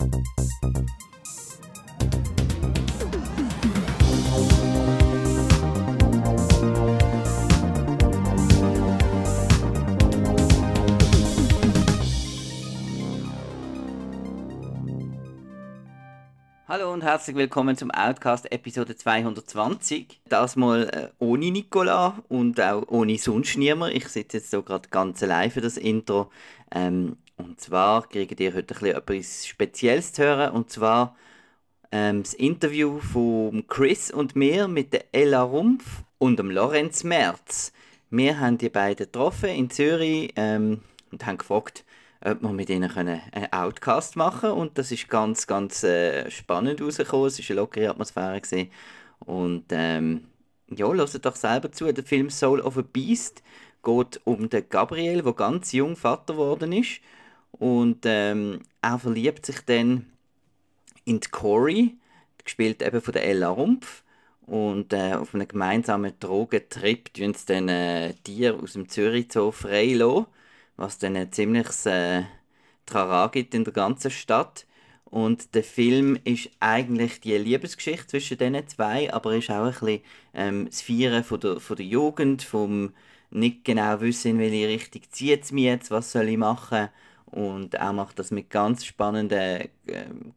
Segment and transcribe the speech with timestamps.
[0.00, 0.08] Hallo
[16.92, 20.22] und herzlich willkommen zum Outcast Episode 220.
[20.30, 23.94] Das mal äh, ohne Nicola und auch ohne sonst niemand.
[23.94, 26.30] Ich sitze jetzt so gerade ganz allein für das Intro.
[26.70, 30.52] Ähm, und zwar kriegt ihr heute ein etwas Spezielles zu hören.
[30.52, 31.16] Und zwar
[31.92, 37.72] ähm, das Interview von Chris und mir mit der Ella Rumpf und dem Lorenz Merz.
[38.10, 41.84] Wir haben die beiden getroffen in Zürich ähm, und haben gefragt,
[42.24, 43.20] ob wir mit ihnen einen
[43.52, 44.54] Outcast machen können.
[44.54, 47.26] Und das ist ganz, ganz äh, spannend rausgekommen.
[47.26, 48.40] Es war eine lockere Atmosphäre.
[48.40, 48.70] Gewesen.
[49.20, 50.26] Und ähm,
[50.68, 51.92] ja, hört doch selber zu.
[51.92, 53.42] Der Film Soul of a Beast
[53.82, 57.00] geht um den Gabriel, der ganz jung Vater geworden ist.
[57.52, 60.06] Und ähm, er verliebt sich dann
[61.04, 61.96] in die Cory,
[62.44, 64.02] gespielt eben von der Ella Rumpf.
[64.46, 69.52] Und äh, auf einem gemeinsamen Drogentrip tun sie dann äh, Tiere aus dem Zürich Zoo
[69.52, 70.26] freilassen
[70.80, 72.22] was dann ein ziemliches äh,
[72.86, 74.66] Trara gibt in der ganzen Stadt.
[75.04, 80.00] Und der Film ist eigentlich die Liebesgeschichte zwischen diesen zwei, aber ist auch ein bisschen
[80.34, 82.94] ähm, das Feiern von der, von der Jugend, vom
[83.30, 86.88] nicht genau wissen, in welche Richtung zieht es mich jetzt, was soll ich machen.
[87.30, 89.68] Und er macht das mit ganz spannender äh,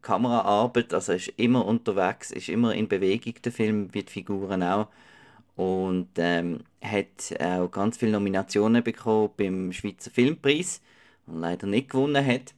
[0.01, 4.87] Kameraarbeit, also ist immer unterwegs, ist immer in Bewegung, der Film, wie die Figuren auch
[5.55, 10.81] und ähm, hat auch ganz viele Nominationen bekommen beim Schweizer Filmpreis
[11.27, 12.53] und leider nicht gewonnen hat.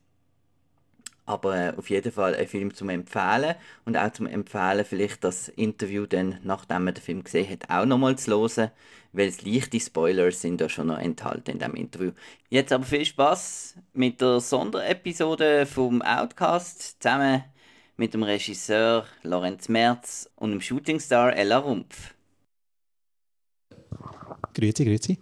[1.25, 5.49] Aber äh, auf jeden Fall ein Film zum Empfehlen und auch zum Empfehlen vielleicht das
[5.49, 8.71] Interview dann, nachdem man den Film gesehen hat, auch nochmal zu hören,
[9.13, 12.11] weil es leichte Spoilers sind da schon noch enthalten in diesem Interview.
[12.49, 17.43] Jetzt aber viel Spaß mit der Sonderepisode vom Outcast zusammen
[17.97, 22.14] mit dem Regisseur Lorenz Merz und dem Shootingstar Ella Rumpf.
[24.53, 25.17] Grüezi, grüezi.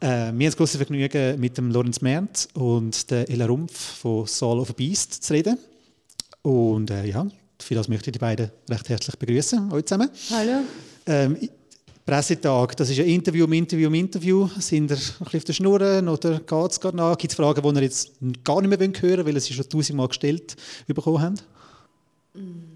[0.00, 4.60] Äh, mir ist großes Vergnügen, mit dem Lorenz Merz und der Ella Rumpf von Soul
[4.60, 5.58] of a Beast zu reden.
[6.42, 7.26] Und äh, ja,
[7.60, 10.10] für das möchte ich die beiden recht herzlich begrüßen, euch zusammen.
[10.30, 10.60] Hallo.
[11.06, 11.48] Ähm,
[12.06, 14.48] Pressetag, das ist ein Interview um Interview um Interview.
[14.58, 17.16] Sind ihr ein bisschen auf der Schnur oder geht es gerade nach?
[17.16, 18.12] Gibt es Fragen, die ihr jetzt
[18.44, 20.56] gar nicht mehr hören wollt, weil ihr sie schon tausendmal gestellt
[20.86, 21.44] bekommen habt?
[22.34, 22.73] Mm.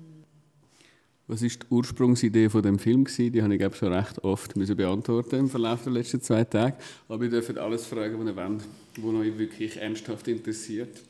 [1.30, 3.30] Was war die Ursprungsidee von dem Film gewesen?
[3.30, 6.76] Die habe ich glaube schon recht oft müssen beantworten im Verlauf der letzten zwei Tage.
[7.06, 8.62] Aber ihr dürft alles fragen, was ihr wollt,
[8.96, 11.02] was euch wirklich ernsthaft interessiert.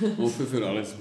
[0.18, 0.94] Offen für alles.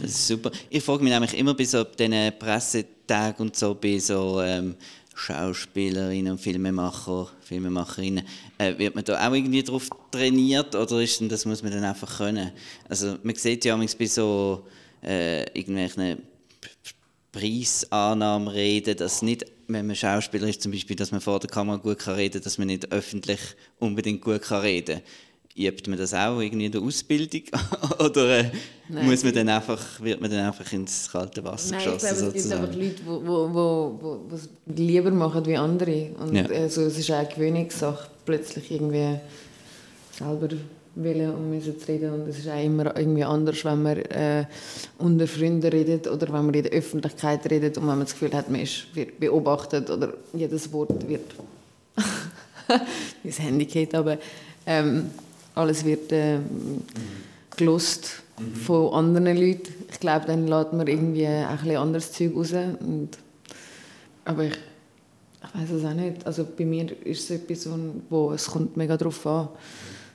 [0.00, 0.50] Das ist super.
[0.70, 4.74] Ich frage mich nämlich immer bei so diesen Pressetagen und so bei so ähm,
[5.14, 8.24] Schauspielerinnen und Filmemacher, Filmemacherinnen,
[8.56, 11.84] äh, wird man da auch irgendwie darauf trainiert oder ist denn, das muss man dann
[11.84, 12.52] einfach können?
[12.88, 14.66] Also man sieht ja bei so
[15.02, 16.22] äh, irgendwelchen
[17.38, 21.76] Preisannahme reden, dass nicht, wenn man Schauspieler ist, zum Beispiel, dass man vor der Kamera
[21.76, 23.40] gut kann reden kann, dass man nicht öffentlich
[23.78, 25.64] unbedingt gut kann reden kann.
[25.64, 27.42] Übt man das auch irgendwie in der Ausbildung?
[27.98, 28.50] Oder äh,
[28.88, 32.08] muss man dann einfach, wird man dann einfach ins kalte Wasser Nein, geschossen?
[32.12, 35.56] Ich glaube, es gibt einfach Leute, die wo, wo, wo, wo es lieber machen wie
[35.56, 36.10] andere.
[36.20, 36.46] Und ja.
[36.46, 39.18] also, es ist eine Gewöhnungssache, plötzlich irgendwie
[40.16, 40.48] selber
[41.02, 42.12] wollen und müssen zu reden.
[42.12, 44.44] Und es ist auch immer irgendwie anders, wenn man äh,
[44.98, 48.32] unter Freunden redet oder wenn man in der Öffentlichkeit redet und wenn man das Gefühl
[48.32, 51.34] hat, man ist, wird beobachtet oder jedes Wort wird
[53.22, 54.18] mein Handy geht, aber
[54.66, 55.10] ähm,
[55.54, 56.38] alles wird äh,
[57.56, 58.54] gelost mhm.
[58.54, 59.72] von anderen Leuten.
[59.90, 62.52] Ich glaube, dann lädt man irgendwie ein bisschen anderes Zeug raus.
[62.52, 63.10] Und,
[64.24, 66.26] aber ich, ich weiß es auch nicht.
[66.26, 67.68] Also bei mir ist es etwas,
[68.08, 69.48] wo es kommt mega drauf an.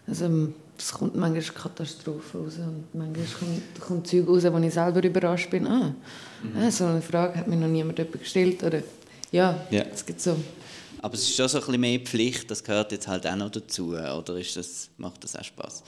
[0.08, 0.50] Also,
[0.84, 5.50] es kommt manchmal Katastrophe raus und manchmal kommt, kommt Zeug raus, wo ich selber überrascht
[5.50, 5.66] bin.
[5.66, 5.96] Ah,
[6.44, 6.72] mhm.
[6.72, 8.62] so eine Frage hat mir noch niemand gestellt.
[8.64, 8.84] Oder,
[9.32, 10.36] ja, ja, es gibt so.
[11.02, 13.50] Aber es ist schon so ein bisschen mehr Pflicht, das gehört jetzt halt auch noch
[13.50, 15.84] dazu, oder ist das, macht das auch Spaß?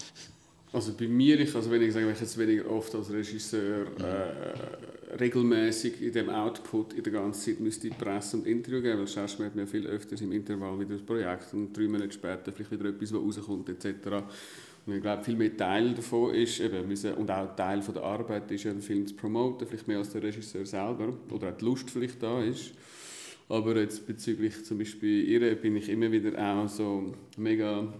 [0.73, 5.15] Also bei mir, ich, also wenn ich sage, ich jetzt weniger oft als Regisseur äh,
[5.17, 9.07] regelmäßig in dem Output in der ganzen Zeit müsste die Presse und Interview geben, weil
[9.07, 12.71] sonst hat man viel öfters im Intervall wieder das Projekt und drei Monate später vielleicht
[12.71, 14.25] wieder etwas, was rauskommt etc.
[14.87, 18.51] Ich glaube, viel mehr Teil davon ist, eben, müssen, und auch Teil von der Arbeit
[18.51, 21.89] ist, einen Film zu promoten, vielleicht mehr als der Regisseur selber, oder auch die Lust
[21.89, 22.73] vielleicht da ist.
[23.49, 27.93] Aber jetzt bezüglich zum Beispiel ihr bin ich immer wieder auch so mega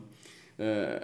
[0.58, 1.00] äh,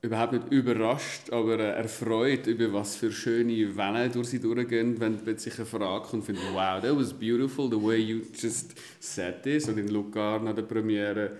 [0.00, 5.18] überhaupt nicht überrascht, aber äh, erfreut über was für schöne Wellen durch sie durchgehen, wenn
[5.18, 9.42] plötzlich eine Frage kommt und findet, wow, that was beautiful, the way you just said
[9.42, 9.68] this.
[9.68, 11.32] Und in Locarno, der Premiere,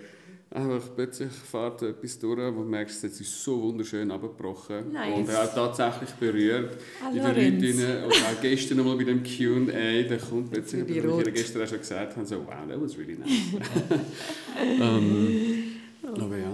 [0.51, 4.91] Einfach plötzlich fährt etwas durch, wo du merkst, es ist so wunderschön abgebrochen.
[4.93, 5.15] Nice.
[5.19, 7.77] Und er hat tatsächlich berührt Ah, in den.
[7.79, 8.03] Leuten.
[8.05, 11.33] Und auch gestern nochmal bei dem Q&A, da kommt plötzlich, was ich Rot.
[11.35, 13.29] gestern auch schon gesagt habe, so, wow, that was really nice.
[14.81, 15.63] ähm,
[16.03, 16.51] aber ja.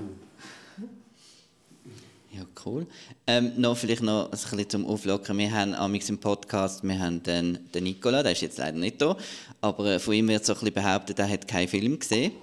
[2.34, 2.86] Ja, cool.
[3.28, 5.38] Ähm, noch vielleicht noch ein bisschen zum Auflockern.
[5.38, 9.02] Wir haben amix im Podcast, wir haben den, den Nicola, der ist jetzt leider nicht
[9.02, 9.16] da,
[9.62, 12.34] aber äh, von ihm wird so ein bisschen behauptet, er hat keinen Film gesehen.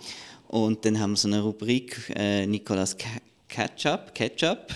[0.52, 2.94] Und dann haben wir so eine Rubrik, äh, Nicolas
[3.48, 4.66] Ketchup, Ketchup.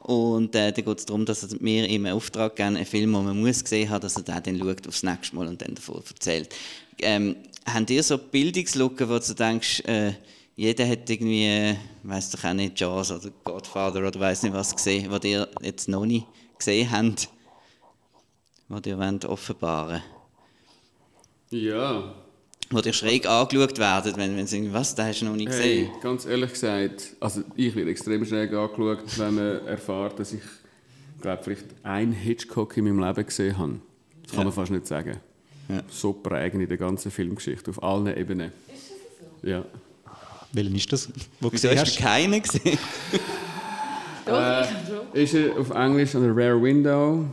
[0.00, 3.24] Und äh, da geht es darum, dass er mir im Auftrag gerne einen Film, den
[3.24, 6.02] man muss gesehen haben, dass er den dann schaut aufs nächste Mal und dann davon
[6.06, 6.54] erzählt.
[6.98, 10.12] Ähm, habt ihr so Bildungslücken, wo du denkst, äh,
[10.56, 14.76] jeder hat irgendwie, äh, weiß doch auch nicht, Jaws oder Godfather oder weiß nicht was
[14.76, 16.26] gesehen, was ihr jetzt noch nicht
[16.58, 17.30] gesehen habt,
[18.68, 20.02] was ihr wollt offenbaren
[21.48, 22.14] Ja,
[22.70, 25.48] Wo ihr schräg angeschaut werdet, wenn, wenn sie sagen, was, das hast du noch nicht
[25.50, 25.90] Hey, gesehen.
[26.02, 30.42] ganz ehrlich gesagt, also ich werde extrem schräg angeschaut, wenn man erfährt, dass ich
[31.22, 33.80] glaube vielleicht ein Hitchcock in meinem Leben gesehen habe.
[34.22, 34.44] Das kann Ja.
[34.44, 35.16] man fast nicht sagen.
[35.70, 35.82] Ja.
[35.88, 38.52] So prägend in der ganzen Filmgeschichte, auf allen Ebenen.
[39.42, 39.64] Ja.
[40.52, 41.08] Welchen ist das?
[41.40, 42.78] Wo Wieso gesehen hast du keinen gesehen?
[44.26, 44.64] Äh.
[45.22, 47.24] Ist er auf Englisch an der Rare Window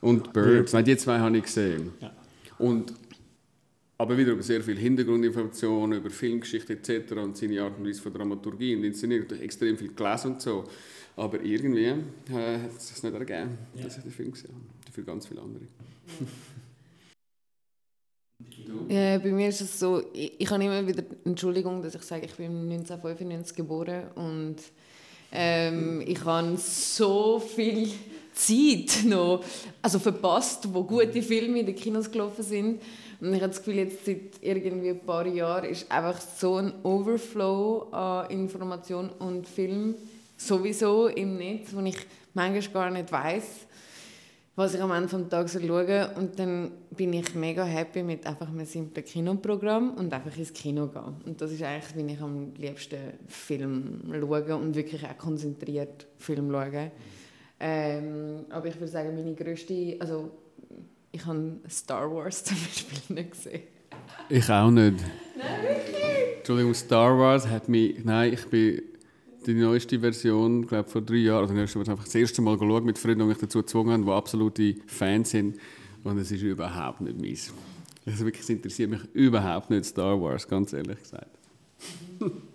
[0.00, 0.72] und Birds.
[0.72, 1.92] Nein, die zwei habe ich gesehen.
[2.00, 2.10] Ja.
[2.58, 2.92] Und,
[4.02, 7.12] aber wieder über sehr viel Hintergrundinformationen, über Filmgeschichte etc.
[7.12, 9.26] und seine Art und Weise von Dramaturgie und Inszenierung.
[9.26, 10.64] Ich habe extrem viel gelesen und so.
[11.14, 14.64] Aber irgendwie äh, hat es sich nicht ergeben, dass ich den Film gesehen habe.
[14.86, 15.62] Dafür ganz viele andere.
[18.88, 22.26] Ja, bei mir ist es so, ich, ich habe immer wieder Entschuldigung, dass ich sage,
[22.26, 24.56] ich bin 1995 geboren und
[25.30, 27.88] ähm, ich habe so viel
[28.32, 29.44] Zeit noch
[29.80, 32.82] also verpasst, wo gute Filme in den Kinos gelaufen sind.
[33.22, 36.72] Und ich habe das Gefühl, jetzt seit irgendwie ein paar Jahren ist einfach so ein
[36.82, 39.94] Overflow an Information und Film
[40.36, 41.98] sowieso im Netz, wo ich
[42.34, 43.66] manchmal gar nicht weiß
[44.54, 46.10] was ich am Ende des Tages schaue.
[46.16, 50.88] Und dann bin ich mega happy mit einfach einem simplen Kinoprogramm und einfach ins Kino
[50.88, 51.16] gehen.
[51.24, 56.50] Und das ist eigentlich, wie ich am liebsten Film schaue und wirklich auch konzentriert Film
[56.50, 56.92] schaue.
[57.60, 60.30] Ähm, aber ich würde sagen, meine grösste, also
[61.12, 63.62] ich habe Star Wars zum Beispiel nicht gesehen.
[64.28, 64.96] Ich auch nicht.
[65.36, 66.38] Nein, wirklich?
[66.38, 68.02] Entschuldigung, Star Wars hat mich...
[68.04, 68.82] Nein, ich bin
[69.46, 72.84] die neueste Version, glaube vor drei Jahren, also ich habe einfach das erste Mal geschaut
[72.84, 75.58] mit Freunden, die mich dazu gezwungen haben, die absolute Fans sind.
[76.04, 77.52] Und es ist überhaupt nicht meins.
[78.06, 81.38] Also wirklich, es interessiert mich überhaupt nicht Star Wars, ganz ehrlich gesagt.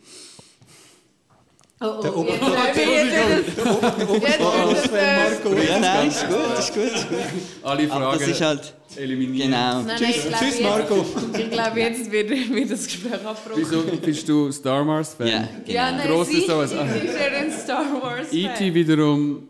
[1.79, 3.57] Oh, Der oh, Ober- ich jetzt- jetzt-
[4.91, 5.55] Marco.
[5.55, 7.07] Ja, nein, ist gut, ist gut.
[7.63, 9.45] Alle Aber Fragen das ist halt, eliminiert.
[9.45, 9.73] genau.
[9.81, 11.05] Nein, nein, Tschüss, glaube, tschüss, jetzt- Marco.
[11.37, 13.55] Ich glaube, jetzt wird, wird das Gespräch abgebrochen.
[13.57, 15.27] Wieso bist du Star Wars-Fan?
[15.27, 15.33] Ja,
[15.67, 15.97] Ja, genau.
[15.99, 16.59] nein, Grosses sie, ist ja
[17.41, 18.73] ein Star Wars E.T.
[18.73, 19.47] wiederum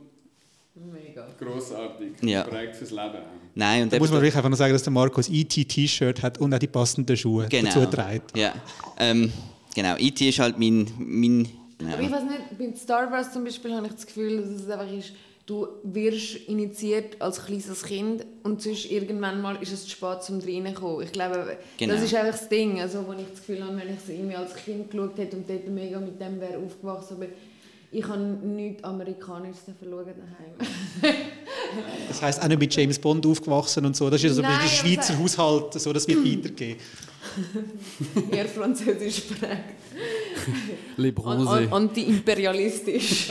[0.75, 1.27] Mega.
[1.39, 2.44] grossartig, Ja.
[2.44, 3.19] prägt fürs Leben.
[3.56, 6.39] Nein, und Da muss man wirklich einfach noch sagen, dass der Marco ein ET-T-Shirt hat
[6.39, 7.69] und auch die passenden Schuhe genau.
[7.73, 8.38] dazu trägt.
[8.38, 8.53] Ja,
[9.00, 9.31] ähm,
[9.73, 9.95] genau.
[9.97, 10.27] E.T.
[10.27, 11.47] ist halt mein, mein
[11.79, 12.15] Aber ich ja.
[12.15, 15.13] weiß nicht, bei Star Wars zum Beispiel habe ich das Gefühl, dass es einfach ist,
[15.45, 20.39] du wirst initiiert als kleines Kind und sonst irgendwann mal ist es zu spät, um
[20.39, 21.03] reinzukommen.
[21.06, 21.94] Ich glaube, Genau.
[21.94, 24.35] das ist einfach das Ding, also, wo ich das Gefühl habe, wenn ich es irgendwie
[24.35, 27.27] als Kind geschaut hätte und dort mega mit dem wäre aufgewachsen, aber
[27.89, 31.15] ich habe nichts Amerikanisches schauen daheim.
[32.07, 34.09] Das heisst, auch nicht mit James Bond aufgewachsen und so.
[34.09, 36.78] Das ist also Nein, der Schweizer Haushalt, so, das wird weitergehen.
[38.31, 39.77] Eher französisch prägt.
[40.97, 41.49] Le An, Bronze.
[41.49, 43.29] an, anti-imperialistisch.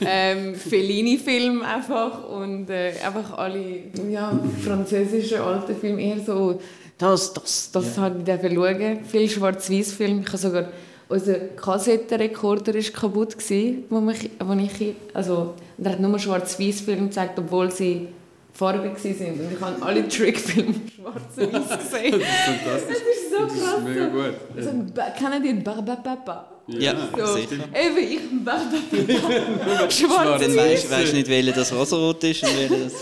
[0.00, 6.60] ähm, Fellini-Film einfach und äh, einfach alle ja, französische alte Filme eher so
[6.98, 9.04] das, das, das habe ich dürfen schauen.
[9.04, 10.20] Viel Schwarz-Weiß-Film.
[10.20, 10.68] Ich habe sogar
[11.08, 17.08] unser Kassettenrekorder ist kaputt gsi, wo, mich, wo ich also und er hat nur Schwarz-Weiß-Film
[17.08, 18.08] gezeigt, obwohl sie
[18.56, 22.20] Farbe sind und ich habe alle Trickfilme schwarz-weiß gesehen.
[22.20, 22.96] Fantastisch.
[22.96, 23.82] Das ist so Das ist krass.
[23.84, 24.34] mega gut.
[24.58, 26.52] So, Ba- kennen die Barbapapa?
[26.68, 27.56] Ja, So, sicher.
[27.74, 29.28] eben, ich bin Barbapapa.
[29.80, 30.56] Dann Schwarz-Weiß.
[30.56, 32.92] weißt weißt du nicht, welcher das rosarot ist und welcher das...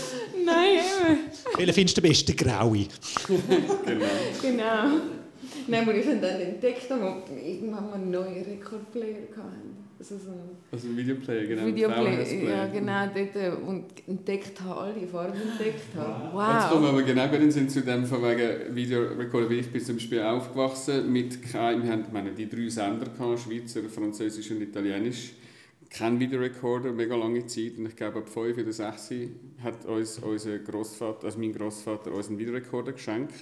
[0.45, 1.17] Nein, eben.
[1.57, 2.35] Welchen findest du den besten?
[2.35, 2.85] Graue.
[4.41, 4.99] Genau.
[5.67, 9.74] Nein, aber ich habe dann entdeckt, dass wir irgendwann mal einen neuen Rekordplayer hatten.
[10.11, 10.39] Also so ein
[10.71, 11.65] Also ein Videoplayer, genau.
[11.65, 12.55] Videoplayer, VHS-Player.
[12.57, 16.53] ja genau, dort äh, und entdeckt habe, alle Farben entdeckt habe.
[16.53, 16.93] Jetzt kommen wir Wow.
[16.93, 20.21] aber genau bei den Sinn zu dem von wegen Videorekorder, weil ich bin zum Beispiel
[20.21, 25.33] aufgewachsen mit keinem, wir haben ich meine, die drei Sender gehabt, Schweizer, Französisch und Italienisch.
[25.89, 27.77] Kein Videorekorder, mega lange Zeit.
[27.77, 29.11] Und ich glaube, ab 5 oder 6
[29.63, 33.33] hat uns unser Großvater, also mein Großvater, uns einen Videorekorder geschenkt,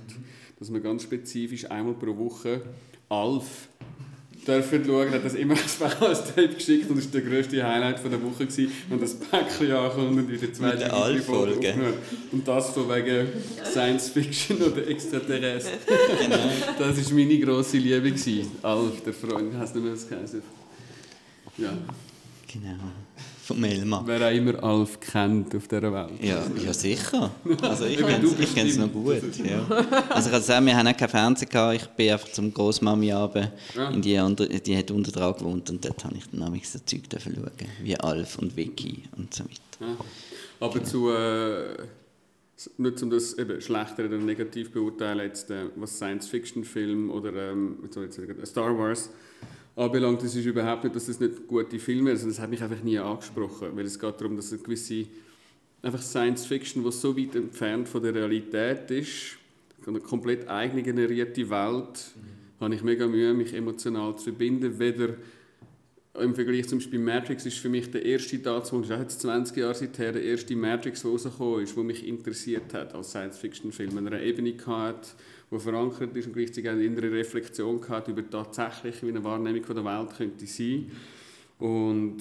[0.60, 2.62] dass wir ganz spezifisch einmal pro Woche
[3.10, 3.70] Alf
[4.48, 8.12] dürfen schauen, hat das immer als Tape geschickt und das war der grösste Highlight von
[8.12, 11.84] der Woche, gewesen, wenn das Päckchen ankommt und wieder zwei, drei Folgen
[12.32, 13.28] Und das von wegen
[13.64, 15.70] Science Fiction oder Extraterrest.
[16.22, 16.38] genau.
[16.78, 18.12] Das war meine grosse Liebe.
[18.12, 18.52] Gewesen.
[18.62, 20.42] Alf, der Freund, hast du nicht mehr das geheißen?
[21.58, 21.74] Ja.
[22.52, 22.78] Genau
[23.44, 24.04] vom Elmar.
[24.06, 26.12] Wer auch immer Alf kennt auf dieser Welt.
[26.22, 27.30] Ja, ja sicher.
[27.62, 29.22] Also ich kenne es noch gut.
[29.44, 29.66] Ja.
[30.10, 31.76] Also ich kann sagen, wir haben auch kein Fernsehen gehabt.
[31.76, 33.90] Ich bin einfach zum Großmami runter, ja.
[33.90, 36.80] in die andere, die hat unter dran gewohnt und dort habe ich dann nämlich so
[36.86, 39.60] Zeug schauen, wie Alf und Vicky und so weiter.
[39.82, 39.98] Ja.
[40.62, 40.84] Aber ja.
[40.84, 41.76] zu äh,
[42.78, 47.78] nicht um das eben schlechter oder negativ beurteilen, jetzt, äh, was Science-Fiction-Film oder ähm,
[48.46, 49.10] Star Wars
[49.76, 52.30] anbelangt, das ist überhaupt nicht, dass das nicht gute Filme sind.
[52.30, 55.06] Das hat mich einfach nie angesprochen, weil es geht darum, dass eine gewisse
[55.82, 59.38] einfach Science Fiction, die so weit entfernt von der Realität ist,
[59.86, 62.64] eine komplett eigene generierte Welt, mhm.
[62.64, 64.80] habe ich mega Mühe, mich emotional zu verbinden.
[64.80, 65.16] Weder
[66.20, 69.58] im Vergleich zum Beispiel Matrix ist für mich der erste dazu, das ist jetzt 20
[69.58, 73.96] Jahre seither, der erste Matrix, der rausgekommen ist, der mich interessiert hat als Science-Fiction-Film.
[73.96, 75.10] Wenn er eine Ebene hatte,
[75.54, 79.76] die verankert ist und gleichzeitig eine innere Reflexion hat über tatsächlich, wie eine Wahrnehmung von
[79.76, 80.92] der Welt könnte sein.
[81.60, 82.18] Und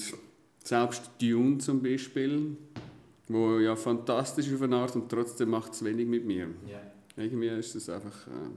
[0.63, 2.57] selbst Dune zum Beispiel,
[3.29, 6.49] wo ja fantastisch ist auf eine Art und trotzdem macht es wenig mit mir.
[6.69, 6.93] Yeah.
[7.17, 8.27] Irgendwie ist es einfach...
[8.27, 8.51] Äh,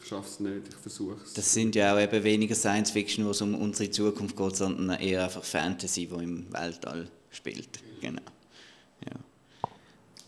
[0.00, 1.34] ich schaffe es nicht, ich versuche es.
[1.34, 5.00] Das sind ja auch eben weniger Science Fiction, wo es um unsere Zukunft geht, sondern
[5.00, 7.80] eher einfach Fantasy, die im Weltall spielt.
[8.00, 8.22] Genau.
[9.04, 9.18] Ja.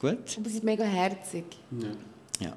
[0.00, 0.36] Gut.
[0.38, 1.44] Aber sie ist mega herzig.
[1.70, 1.92] Ja.
[2.40, 2.56] Ja.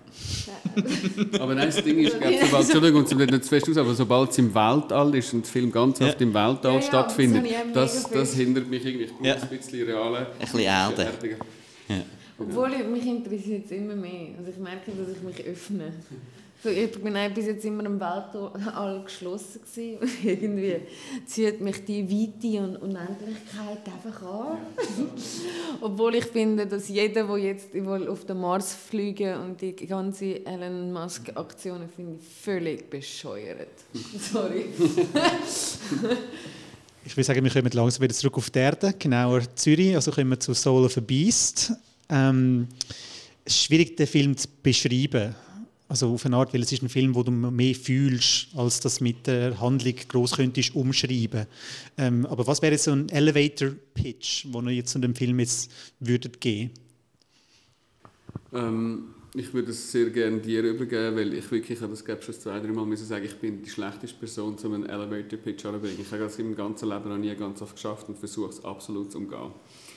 [1.41, 4.31] aber nein, das Ding ist, glaube, sobald, Entschuldigung, es nicht zu fest aus, aber sobald
[4.31, 8.11] es im Weltall ist und der Film ganz oft im Weltall ja, stattfindet, das, das,
[8.11, 9.05] das, hindert mich irgendwie.
[9.05, 9.35] Ich ja.
[9.35, 10.17] ein bisschen reale.
[10.19, 11.11] Ein bisschen Erde.
[11.89, 11.95] Ja.
[12.39, 14.29] Obwohl, mich interessiert es immer mehr.
[14.37, 15.91] Also ich merke, dass ich mich öffne.
[16.63, 19.97] So, ich bin bis jetzt immer im Weltall geschlossen gewesen.
[19.97, 20.77] und irgendwie
[21.25, 24.57] zieht mich die Weite und Unendlichkeit einfach an.
[25.81, 30.93] Obwohl ich finde, dass jeder, der jetzt auf den Mars fliegen und die ganze Elon
[30.93, 33.67] Musk Aktionen finde ich völlig bescheuert.
[34.31, 34.67] Sorry.
[37.03, 40.29] ich würde sagen, wir kommen langsam wieder zurück auf die Erde, genauer Zürich, also kommen
[40.29, 41.73] wir zu Soul of a Beast.
[42.07, 42.69] Ähm,
[43.43, 45.35] es ist schwierig, den Film zu beschreiben.
[45.93, 48.99] Also auf eine Art, weil es ist ein Film, wo du mehr fühlst, als das
[48.99, 51.45] mit der Handlung groß könntest umschreiben.
[51.99, 55.69] Ähm, aber was wäre so ein Elevator Pitch, wo ihr jetzt zu dem Film jetzt
[55.99, 56.71] würdet geben?
[58.53, 59.03] Ähm,
[59.35, 62.69] ich würde es sehr gerne dir übergeben, weil ich wirklich, das gab schon zwei, drei
[62.69, 65.99] Mal müssen sagen, ich bin die schlechteste Person, um einen Elevator Pitch anzubringen.
[66.01, 69.11] Ich habe das im ganzen Leben noch nie ganz oft geschafft und versuche es absolut
[69.11, 69.51] zu umgehen.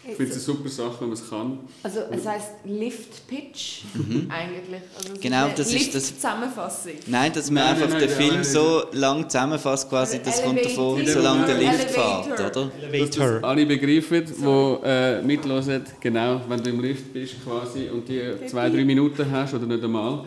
[0.09, 1.59] Ich finde es eine super Sache, wenn man es kann.
[1.83, 4.29] Also es heisst Lift Pitch mhm.
[4.31, 4.83] eigentlich.
[4.97, 6.15] Also genau, das Lift ist das.
[6.15, 6.93] Zusammenfassung.
[7.07, 10.65] Nein, dass man nein, einfach nein, den nein, Film so lang zusammenfasst, quasi, das kommt
[10.65, 12.71] davon, solange der Lift fährt, oder?
[12.83, 13.33] Elevator.
[13.33, 18.23] Dass alle begreifen, die äh, mithören, genau, wenn du im Lift bist quasi und die
[18.47, 20.25] zwei, drei Minuten hast oder nicht einmal,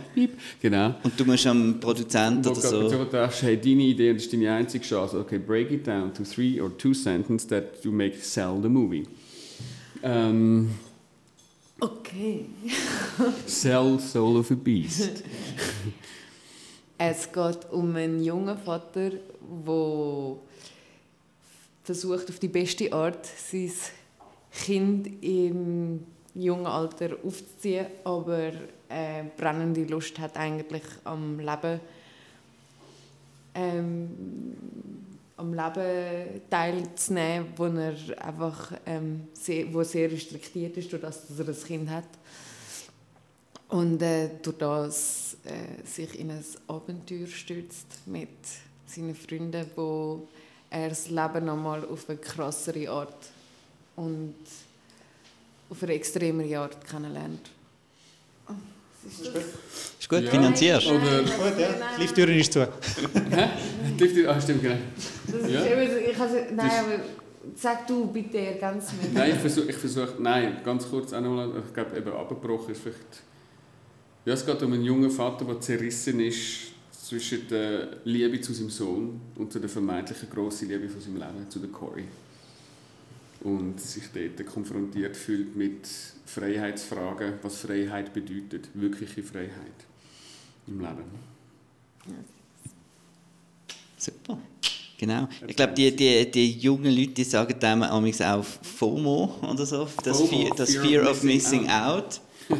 [0.62, 0.96] genau.
[1.04, 2.90] Und du musst am Produzent oder so...
[2.90, 5.20] Du denkst, hey, deine Idee, das ist deine einzige Chance.
[5.20, 9.06] Okay, break it down to three or two sentences that you make sell the movie.
[10.02, 10.76] Ähm,
[11.80, 12.46] okay.
[13.46, 15.24] Cell Soul of a Beast.
[16.98, 20.36] es geht um einen jungen Vater, der
[21.84, 23.72] versucht, auf die beste Art sein
[24.52, 26.04] Kind im
[26.34, 28.52] jungen Alter aufzuziehen, aber
[28.88, 31.80] eine brennende Lust hat eigentlich am Leben.
[33.56, 34.10] Ähm,
[35.40, 41.40] am Leben teilzunehmen, wo er einfach ähm, sehr, wo sehr restriktiert ist, durch das, dass
[41.40, 42.08] er ein Kind hat.
[43.70, 48.30] Und äh, durch das äh, sich in ein Abenteuer stürzt mit
[48.86, 50.28] seinen Freunden, wo
[50.70, 53.28] er das Leben nochmal auf eine krassere Art
[53.96, 54.36] und
[55.70, 57.52] auf eine extremere Art kennenlernt.
[59.08, 59.32] Ist,
[60.10, 60.32] ist gut, ja.
[60.32, 60.88] finanzierst?
[60.88, 61.68] Oder gut, ja.
[61.98, 62.62] Die Lifttür ist zu.
[62.62, 63.50] Hä?
[63.98, 64.76] Die Lifttür, ah, stimmt, genau.
[65.48, 65.66] Ja.
[66.10, 67.04] Ich also, nein, aber
[67.56, 69.14] sag du bitte, ergänz mich.
[69.14, 72.82] Nein, ich versuche, ich versuch, nein, ganz kurz auch nochmal, ich glaube, eben abgebrochen ist
[72.82, 73.24] vielleicht...
[74.26, 78.70] Ja, es geht um einen jungen Vater, der zerrissen ist zwischen der Liebe zu seinem
[78.70, 82.04] Sohn und zu der vermeintlichen grossen Liebe von seinem Leben, zu der Corey
[83.42, 85.88] und sich dort konfrontiert fühlt mit
[86.26, 89.89] Freiheitsfragen, was Freiheit bedeutet, wirkliche Freiheit
[90.70, 91.04] im Leben.
[93.98, 94.38] Super.
[94.98, 95.28] Genau.
[95.48, 100.18] Ich glaube, die, die, die jungen Leute die sagen dem auch FOMO oder so, das,
[100.18, 102.20] FOMO, Fear, das Fear, of Missing Out.
[102.50, 102.60] out.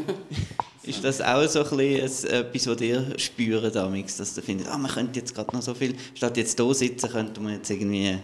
[0.82, 4.78] Ist das auch so ein bisschen etwas, was ihr spürt, damals, dass ihr findet, ah,
[4.78, 8.18] man könnte jetzt gerade noch so viel, statt jetzt hier sitzen, könnte man jetzt irgendwie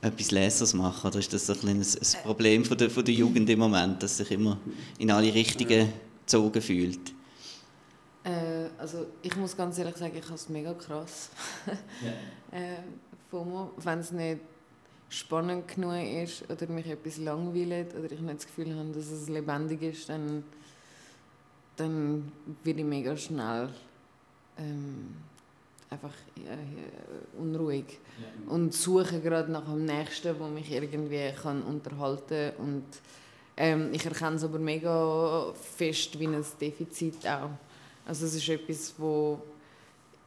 [0.00, 1.06] etwas Leseres machen?
[1.08, 4.16] Oder ist das ein, ein, ein Problem von der, von der Jugend im Moment, dass
[4.16, 4.58] sich immer
[4.98, 7.13] in alle Richtungen gezogen fühlt?
[8.24, 11.30] Äh, also ich muss ganz ehrlich sagen, ich habe es mega krass.
[12.02, 12.58] Ja.
[12.58, 12.76] äh,
[13.30, 14.40] FOMO, wenn es nicht
[15.08, 19.28] spannend genug ist oder mich etwas langweilt oder ich nicht das Gefühl habe, dass es
[19.28, 20.42] lebendig ist, dann,
[21.76, 22.32] dann
[22.64, 23.68] werde ich mega schnell
[24.58, 25.14] ähm,
[25.90, 28.52] einfach äh, unruhig ja.
[28.52, 32.84] und suche gerade nach dem Nächsten, wo mich irgendwie kann unterhalten und
[33.56, 37.50] ähm, ich erkenne es aber mega fest wie ein Defizit auch.
[38.06, 39.40] Also es ist etwas, wo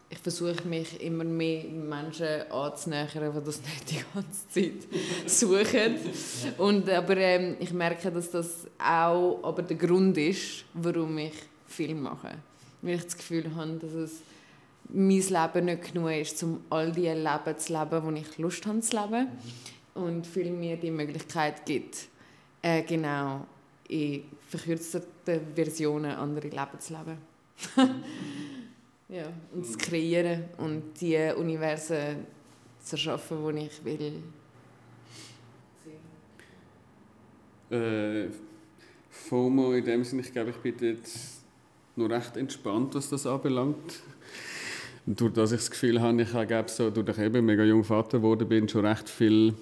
[0.10, 5.98] ich versuche mich immer mehr Menschen anzunähern, die das nicht die ganze Zeit suchen.
[6.58, 11.34] Und, aber ähm, ich merke, dass das auch aber der Grund ist, warum ich
[11.68, 12.36] Film mache.
[12.82, 14.22] Weil ich das Gefühl habe, dass es
[14.90, 18.80] mein Leben nicht genug ist, um all die Leben zu leben, wo ich Lust habe
[18.80, 19.28] zu leben.
[19.94, 22.08] Und viel mir die Möglichkeit gibt,
[22.62, 23.46] äh, genau
[23.90, 25.02] in verkürzten
[25.56, 27.18] Versionen andere Leben zu leben.
[29.10, 32.26] ja, und zu kreieren und die Universen
[32.80, 34.24] zu erschaffen, die ich will.
[37.70, 38.30] Äh,
[39.10, 41.42] FOMO in dem Sinne, ich glaube, ich bin jetzt
[41.96, 44.02] noch recht entspannt, was das anbelangt.
[45.06, 47.84] Und durch das ich das Gefühl habe, ich habe so, durch ich eben mega jung
[47.84, 49.54] Vater geworden bin, schon recht viel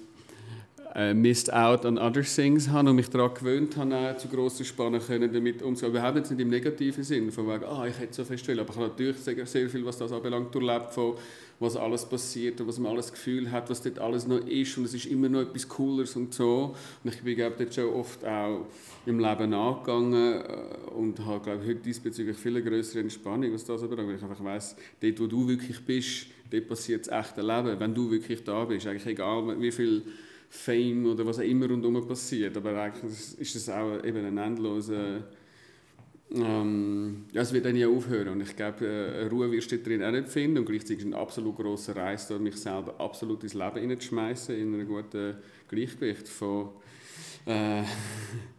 [0.96, 4.64] äh, missed out on other things habe und mich daran gewöhnt habe, auch zu grossen
[4.64, 5.94] Spannen können damit umzugehen.
[5.94, 8.70] Überhaupt jetzt nicht im negativen Sinn, von wegen, ah, ich hätte so fest will, aber
[8.70, 11.16] ich habe natürlich sehr, sehr viel, was das anbelangt, durchlebt, von
[11.60, 14.84] was alles passiert und was man alles Gefühl hat, was dort alles noch ist und
[14.84, 16.74] es ist immer noch etwas Cooleres und so.
[17.04, 18.66] Und ich bin, glaube dort schon oft auch
[19.04, 24.08] im Leben angegangen äh, und habe, glaube heute diesbezüglich viel größere Entspannung, was das anbelangt,
[24.08, 27.94] weil ich einfach weiss, dort, wo du wirklich bist, dort passiert das echte Leben, wenn
[27.94, 30.02] du wirklich da bist, eigentlich egal, wie viel
[30.48, 32.56] Fame oder was auch immer rundherum passiert.
[32.56, 35.24] Aber eigentlich ist es auch eben ein endloser.
[36.34, 40.02] Ähm, ja, es wird dann nie aufhören und ich glaube, äh, Ruhe wirst du drin
[40.02, 43.78] auch nicht finden und gleichzeitig ist ein absolut grosser Reis, mich selber absolut ins Leben
[43.78, 45.36] hineinzuschmeißen in einem guten
[45.68, 46.70] Gleichgewicht von
[47.46, 47.84] äh,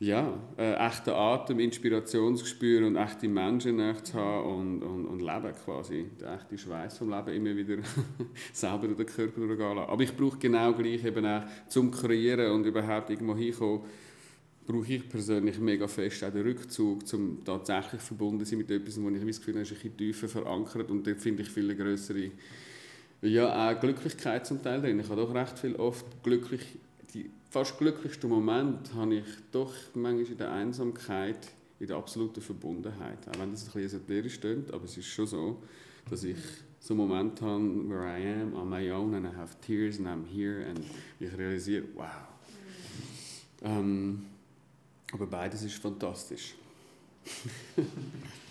[0.00, 6.06] ja, äh, echten Atem, Inspirationsgespür und echte Menschen zu haben und, und, und Leben quasi.
[6.20, 7.82] Der echte Schweiß vom Leben immer wieder
[8.52, 9.78] selber durch den Körper durchgehen.
[9.78, 13.82] Aber ich brauche genau gleich eben auch zum Kreieren und überhaupt irgendwo hinkommen,
[14.66, 19.08] brauche ich persönlich mega fest auch den Rückzug, um tatsächlich verbunden sein mit etwas, wo
[19.10, 22.30] ich das Gefühl habe, ist ein bisschen tiefer verankert und dort finde ich viele größere
[23.22, 25.00] ja, auch Glücklichkeit zum Teil drin.
[25.00, 26.78] Ich habe doch recht viel oft glücklich
[27.54, 33.28] fast glücklichsten Moment habe ich doch manchmal in der Einsamkeit, in der absoluten Verbundenheit.
[33.28, 35.62] Auch wenn das ein bisschen esoterisch klingt, aber es ist schon so,
[36.10, 36.36] dass ich
[36.80, 40.08] so einen Moment habe, where I am on my own and I have tears and
[40.08, 40.80] I'm here and
[41.20, 42.06] ich realisiere, wow.
[43.62, 44.26] Ähm,
[45.12, 46.56] aber beides ist fantastisch.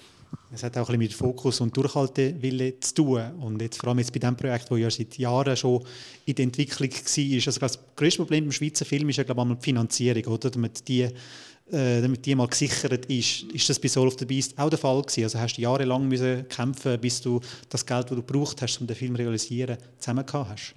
[0.54, 3.22] Es hat auch ein bisschen mit Fokus und Durchhaltewille zu tun.
[3.42, 5.84] Und jetzt, vor allem jetzt bei diesem Projekt, das ja seit Jahren schon
[6.26, 7.48] in der Entwicklung war.
[7.48, 10.52] Also das größte Problem beim Schweizer Film ist ja, glaube ich, die Finanzierung, oder?
[10.52, 13.44] Damit die, äh, damit die mal gesichert ist.
[13.52, 15.24] Ist das bei Soul of the Beast auch der Fall gewesen?
[15.24, 17.40] Also hast du jahrelang müssen kämpfen, bis du
[17.70, 20.76] das Geld, das du braucht hast, um den Film zu realisieren, zusammen hast?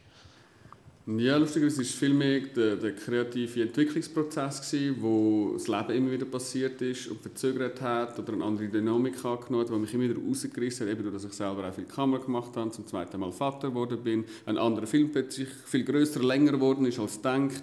[1.08, 6.10] Ja, lustigerweise war es viel mehr der, der kreative Entwicklungsprozess, gewesen, wo das Leben immer
[6.10, 10.02] wieder passiert ist und verzögert hat oder eine andere Dynamik angenommen hat, die mich immer
[10.02, 13.30] wieder rausgerissen hat, eben dass ich selber auch viel Kamera gemacht habe, zum zweiten Mal
[13.30, 17.62] Vater geworden bin, ein anderer Film plötzlich viel größer, länger geworden ist als gedacht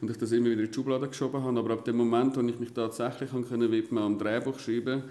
[0.00, 1.58] und ich das immer wieder in die Schublade geschoben habe.
[1.58, 5.02] Aber ab dem Moment, wo ich mich tatsächlich widmen am Drehbuch schreiben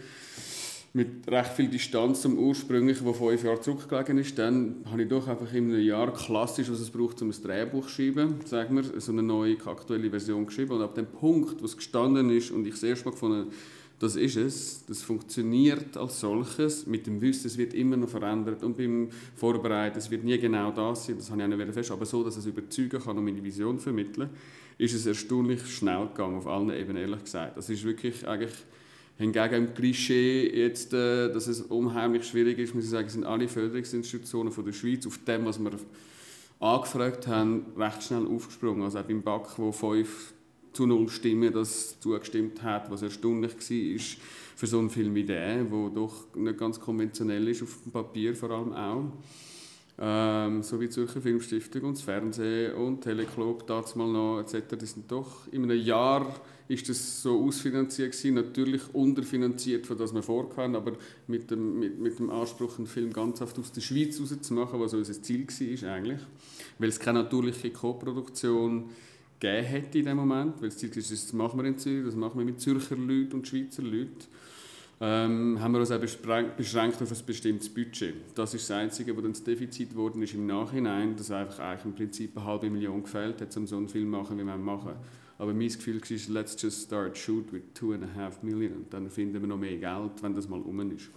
[0.95, 5.27] mit recht viel Distanz zum ursprünglichen, wo fünf Jahre zurückgelegen ist, dann habe ich doch
[5.27, 9.01] einfach in einem Jahr klassisch, was es braucht, um ein Drehbuch zu schreiben, sagen wir,
[9.01, 10.73] so eine neue, aktuelle Version geschrieben.
[10.73, 13.51] Und ab dem Punkt, wo es gestanden ist und ich das erste Mal gefunden
[13.99, 18.61] das ist es, das funktioniert als solches, mit dem Wissen, es wird immer noch verändert
[18.61, 21.91] und beim Vorbereiten, es wird nie genau das sein, das habe ich auch nicht fest,
[21.91, 24.29] aber so, dass es überzeugen kann und meine Vision vermitteln,
[24.77, 27.55] ist es erstaunlich schnell gegangen, auf allen Ebenen, ehrlich gesagt.
[27.55, 28.53] Das ist wirklich eigentlich
[29.17, 33.47] Hingegen im Klischee, jetzt, äh, dass es unheimlich schwierig ist, muss ich sagen, sind alle
[33.47, 35.71] Förderungsinstitutionen von der Schweiz auf dem, was wir
[36.59, 38.83] angefragt haben, recht schnell aufgesprungen.
[38.83, 40.33] Also auch beim BAC, wo 5
[40.73, 43.99] zu 0 Stimmen das zugestimmt hat, was erstaunlich war
[44.55, 48.35] für so einen Film wie der, der doch nicht ganz konventionell ist, auf dem Papier
[48.35, 49.11] vor allem auch.
[49.99, 54.75] Ähm, so wie die Zürcher Filmstiftung und das Fernsehen und Teleclub, dazu mal noch etc.
[54.79, 56.33] Die sind doch in einem Jahr
[56.67, 60.93] ist das so ausfinanziert gewesen, natürlich unterfinanziert, von das wir vorhatten, aber
[61.27, 64.93] mit dem, mit, mit dem Anspruch, einen Film ganz oft aus der Schweiz rauszumachen, was
[64.93, 66.21] unser Ziel war eigentlich,
[66.79, 68.89] weil es keine natürliche Co-Produktion
[69.39, 72.15] gegeben hätte in dem Moment, weil das Ziel ist, das machen wir in Zürich, das
[72.15, 74.25] machen wir mit Zürcher Leuten und Schweizer Leuten
[75.05, 78.15] ähm, haben wir uns auch beschränkt auf ein bestimmtes Budget.
[78.35, 81.85] Das ist das Einzige, was dann das Defizit geworden ist im Nachhinein, dass einfach eigentlich
[81.85, 84.55] im Prinzip eine halbe Million gefällt hat, um so einen Film zu machen, wie wir
[84.55, 84.93] machen.
[85.37, 88.85] Aber mein Gefühl war, let's just start shoot with two and a half million.
[88.91, 91.09] Dann finden wir noch mehr Geld, wenn das mal um ist.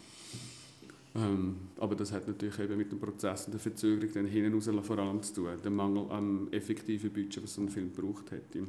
[1.14, 4.68] Ähm, aber das hat natürlich eben mit dem Prozess und der Verzögerung dann hinten raus
[4.82, 5.50] vor allem zu tun.
[5.62, 8.66] Der Mangel am effektiven Budget, was so ein Film braucht hätte.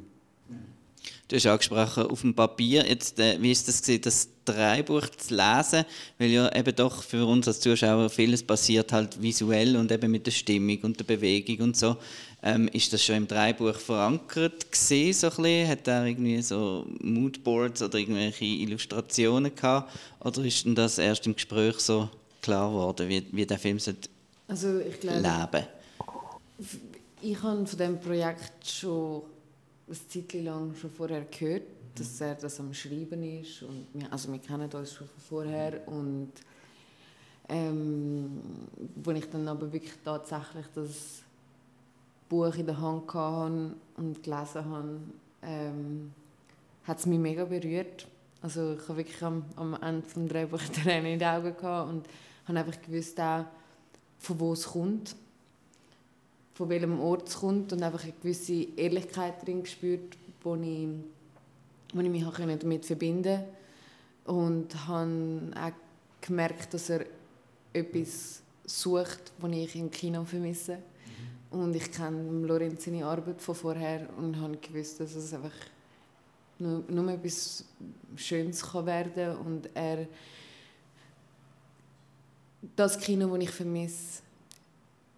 [1.28, 5.34] Du hast angesprochen, auf dem Papier, jetzt, äh, wie ist das gewesen, das Drehbuch zu
[5.34, 5.84] lesen,
[6.18, 10.26] weil ja eben doch für uns als Zuschauer vieles passiert halt visuell und eben mit
[10.26, 11.98] der Stimmung und der Bewegung und so.
[12.42, 15.68] Ähm, ist das schon im Drehbuch verankert gewesen, so ein bisschen?
[15.68, 19.92] Hat er irgendwie so Moodboards oder irgendwelche Illustrationen gehabt?
[20.20, 22.08] Oder ist denn das erst im Gespräch so
[22.40, 24.08] klar geworden, wie, wie der Film sollte
[24.46, 25.66] also ich glaube, leben?
[27.20, 29.22] Ich habe von diesem Projekt schon
[29.88, 31.62] eine Zeit lang schon vorher gehört,
[31.94, 33.62] dass er das am Schreiben ist.
[33.62, 35.86] Und wir, also wir kennen uns schon von vorher.
[35.88, 36.32] Und
[37.48, 38.42] ähm,
[39.06, 41.22] als ich dann aber wirklich tatsächlich das
[42.28, 45.00] Buch in der Hand hatte und gelesen habe,
[45.42, 46.12] ähm,
[46.84, 48.06] hat es mich mega berührt.
[48.42, 52.06] Also ich habe wirklich am, am Ende des Drehbuchs Tränen in den Augen gehabt und
[52.46, 53.44] habe einfach gewusst, auch,
[54.18, 55.16] von wo es kommt
[56.58, 60.88] von welchem Ort es kommt und einfach eine gewisse Ehrlichkeit drin gespürt, wo ich,
[61.94, 63.44] wo ich mich damit verbinden
[64.24, 64.68] konnte.
[64.68, 67.06] Und habe auch gemerkt, dass er
[67.72, 70.78] etwas sucht, das ich im Kino vermisse.
[71.52, 71.60] Mhm.
[71.60, 75.54] Und ich kenne Lorenz seine Arbeit von vorher und habe gewusst, dass es einfach
[76.58, 77.64] nur, nur etwas
[78.16, 80.08] Schönes kann werden kann und er
[82.74, 84.22] das Kino, das ich vermisse,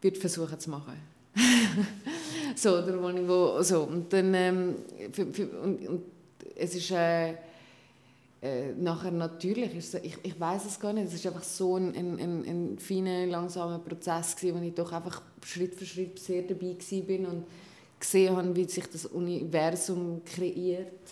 [0.02, 1.09] wird versuchen zu machen.
[2.56, 3.82] so, oder wo ich wo, so.
[3.82, 4.74] Und dann, ähm,
[5.12, 6.02] für, für, und, und
[6.56, 7.34] es ist äh,
[8.42, 11.94] äh, nachher natürlich, ist, ich, ich weiß es gar nicht, es ist einfach so ein,
[11.94, 16.42] ein, ein, ein feiner, langsamer Prozess gewesen, wo ich doch einfach Schritt für Schritt sehr
[16.42, 17.44] dabei bin und
[17.98, 21.02] gesehen habe, wie sich das Universum kreiert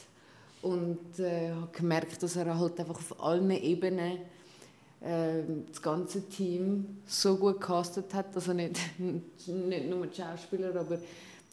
[0.63, 4.19] und äh, habe gemerkt, dass er halt einfach auf allen Ebenen
[5.01, 10.99] das ganze Team so gut gecastet hat, also nicht, nicht nur die Schauspieler, aber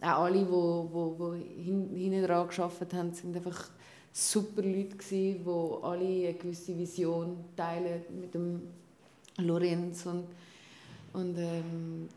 [0.02, 3.70] auch alle, die wo, wo, wo hinten dran gearbeitet haben, sind einfach
[4.12, 8.62] super Leute gewesen, die alle eine gewisse Vision teilen mit dem
[9.38, 10.26] Lorenz und,
[11.14, 12.10] und ähm,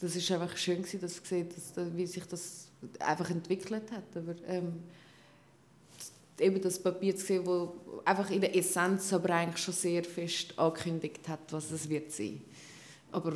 [0.00, 2.68] das, ist einfach schön gewesen, dass sehen, dass, wie sich das
[3.00, 4.82] einfach entwickelt hat, aber ähm,
[6.40, 7.68] eben das Papier zu sehen, das
[8.04, 12.40] einfach in der Essenz aber eigentlich schon sehr fest angekündigt hat, was es wird sein.
[13.12, 13.34] Aber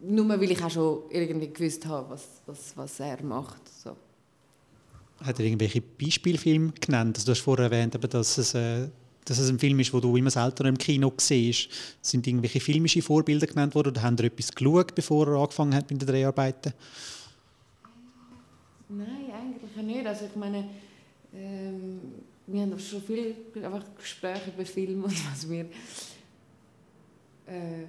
[0.00, 3.60] nur weil ich auch schon irgendwie gewusst habe, was, was, was er macht.
[3.82, 3.96] So.
[5.24, 7.16] Hat er irgendwelche Beispielfilme genannt?
[7.16, 8.88] Also du hast vorher erwähnt, dass es, äh,
[9.24, 11.68] dass es ein Film ist, wo du immer seltener im Kino siehst.
[12.02, 15.90] Sind irgendwelche filmische Vorbilder genannt worden oder haben ihr etwas geschaut, bevor er angefangen hat
[15.90, 16.74] mit den Dreharbeiten?
[18.88, 20.06] Nein, eigentlich nicht.
[20.06, 20.68] Also ich meine,
[21.34, 22.00] ähm,
[22.46, 25.66] wir haben schon viel einfach Gespräche über Filme und was wir
[27.46, 27.84] äh,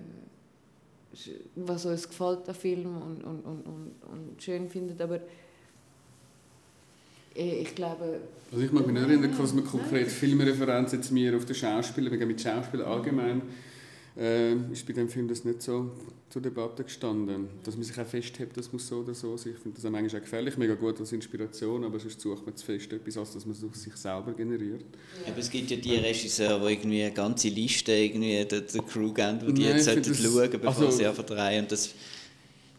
[1.56, 5.20] was uns gefällt an Film und, und, und, und, und schön findet, aber
[7.36, 8.20] äh, ich glaube...
[8.52, 12.12] Also ich mag mich nicht erinnern, dass wir konkret Filmreferenzen jetzt mir auf den Schauspieler,
[12.12, 13.42] wir gehen mit Schauspielern allgemein
[14.18, 15.92] äh, ist bei dem Film das nicht so
[16.30, 17.48] zur Debatte gestanden.
[17.64, 19.54] Dass man sich auch festhebt, das muss so oder so sein.
[19.54, 22.56] Ich finde das auch manchmal auch gefährlich, mega gut als Inspiration, aber sonst sucht man
[22.56, 24.82] zu fest etwas, als dass man es sich selber generiert.
[25.26, 25.32] Ja.
[25.32, 29.14] Aber es gibt ja die Regisseure, die irgendwie eine ganze Liste irgendwie der, der Crew
[29.14, 31.64] geben, die Nein, jetzt sollten schauen, bevor also, sie drehen.
[31.64, 31.94] Und das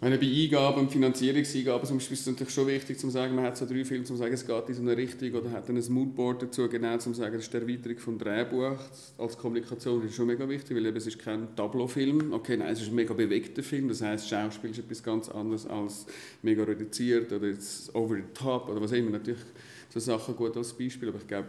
[0.01, 3.45] meine, bei Eingaben und Finanzierungseingaben zum Beispiel ist es natürlich schon wichtig zu sagen, man
[3.45, 5.69] hat so drei Filme, um zu sagen, es geht in so eine Richtung oder hat
[5.69, 8.79] dann ein Moodboard dazu genau, um zu sagen, das ist die Erweiterung vom Drehbuch.
[9.19, 12.33] Als Kommunikation ist schon mega wichtig, weil eben, es ist kein Tableau-Film.
[12.33, 15.67] Okay, nein, es ist ein mega bewegter Film, das heißt, Schauspiel ist etwas ganz anderes
[15.67, 16.07] als
[16.43, 19.11] mega reduziert oder jetzt over the top oder was immer.
[19.11, 19.43] Natürlich
[19.89, 21.49] so Sachen gut als Beispiel, aber ich glaube,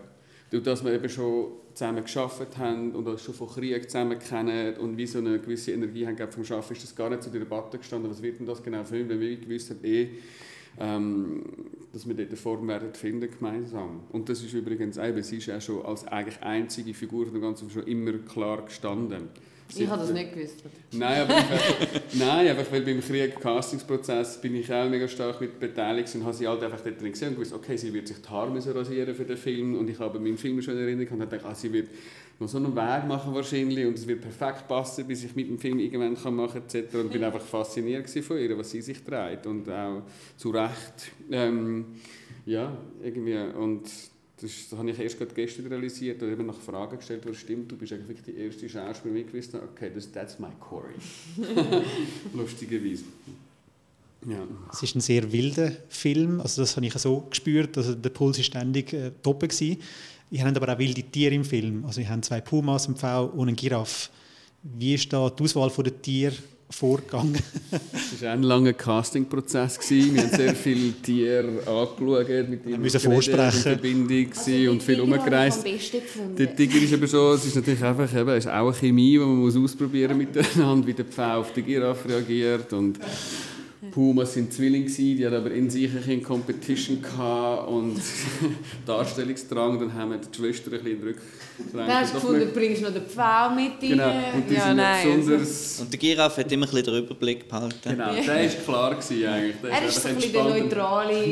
[0.50, 4.78] durch dass wir eben schon zusammen geschafft haben und uns schon von Krieg zusammen kennen
[4.78, 7.42] und wie so eine gewisse Energie haben vom Schaffen, ist das gar nicht zu der
[7.42, 10.10] Debatte gestanden, was wird denn das genau für weil wir gewusst haben, eh,
[10.80, 11.44] ähm,
[11.94, 14.02] dass wir dort eine Form werden finden gemeinsam.
[14.12, 17.70] Und das ist übrigens eben, sie ist auch schon als eigentlich einzige Figur dem Ganzen
[17.70, 19.30] schon immer klar gestanden.
[19.76, 20.64] Ich habe das nicht gewusst.
[20.92, 25.60] Nein, aber ich, nein, einfach weil beim Krieg Castingsprozess bin ich auch mega stark mit
[25.60, 28.18] beteiligt und habe sie halt einfach dort drin gesehen und gewusst, okay, sie wird sich
[28.22, 31.30] die Haare rasieren für den Film und ich habe meinen Film schon erinnert und habe
[31.30, 31.90] gedacht, ah, sie wird
[32.40, 35.60] noch so einen Weg machen wahrscheinlich und es wird perfekt passen, bis ich mit dem
[35.60, 36.96] Film irgendwann kann machen etc.
[36.96, 40.04] Und bin einfach fasziniert von ihr, was sie sich trägt und auch
[40.38, 41.12] zu Recht.
[41.30, 41.86] Ähm,
[42.46, 43.84] ja, irgendwie und
[44.42, 47.72] das, das habe ich erst gerade gestern realisiert und eben nach Fragen gestellt, was stimmt,
[47.72, 50.96] du bist eigentlich die erste Schauspielerin, die gewusst okay, das, that's my Corey.
[52.34, 53.04] Lustigerweise.
[54.28, 54.48] Ja.
[54.72, 58.38] Es ist ein sehr wilder Film, also das habe ich so gespürt, also der Puls
[58.38, 59.42] war ständig äh, top.
[59.42, 59.78] Gewesen.
[60.32, 63.26] Ihr habt aber auch wilde Tiere im Film, also ihr habt zwei Pumas, einen Pfau
[63.26, 64.10] und einen Giraffe.
[64.62, 66.36] Wie ist da die Auswahl der Tiere
[66.70, 67.38] vorgegangen?
[67.94, 69.80] Es war ein langer Castingprozess.
[69.90, 73.56] Wir haben sehr viele Tiere angeschaut, mit ihnen müssen vorsprechen.
[73.56, 75.66] in Verbindung also, und viel umgereist.
[76.38, 79.14] Der Tiger ist aber so, es ist natürlich einfach eben, es ist auch eine Chemie,
[79.14, 83.00] die man muss ausprobieren miteinander, wie der Pfau auf die Giraffe reagiert und
[83.92, 86.98] Pumas sind Zwillinge, die hatten aber in sich ein Competition
[87.68, 87.96] und
[88.86, 89.80] Darstellungsdrang.
[89.80, 91.18] Dann haben wir die Schwester ein bisschen Rück.
[91.72, 93.78] Dann hast du gefunden, du bringst noch den Pfau mit rein.
[93.80, 95.40] Genau, und die ja, sind nein, besonders...
[95.40, 95.84] Also.
[95.84, 97.78] Und der Giraffe hat immer ein bisschen den Überblick behalten.
[97.84, 99.56] Genau, der war klar gewesen, eigentlich.
[99.62, 101.14] Der er ist, so ein bisschen der neutrale...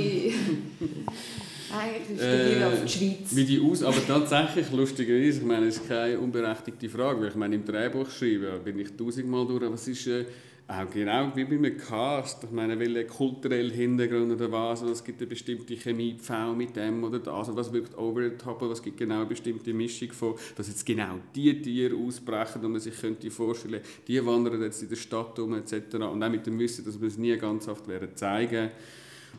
[1.69, 3.36] Eigentlich ist der Giraffe die Schweiz.
[3.36, 7.36] Wie die aus, aber tatsächlich, lustigerweise, ich meine, es ist keine unberechtigte Frage, weil ich
[7.36, 10.07] meine, im Drehbuch schreiben bin ich tausendmal durch, was ist...
[10.07, 10.25] Äh,
[10.69, 12.43] auch genau wie bei einem Cast.
[12.43, 14.82] Ich meine, welcher kulturelle Hintergrund oder was.
[14.82, 17.34] Also es gibt eine bestimmte Chemie, Pfau mit dem oder das.
[17.34, 18.62] Also was wirkt over the top.
[18.63, 22.82] Es gibt genau eine bestimmte Mischung von, dass jetzt genau die Tiere ausbrechen und man
[22.82, 25.95] sich könnte vorstellen, die wandern jetzt in der Stadt um etc.
[25.95, 28.71] Und auch mit dem Wissen, dass wir es nie ganz oft werden zeigen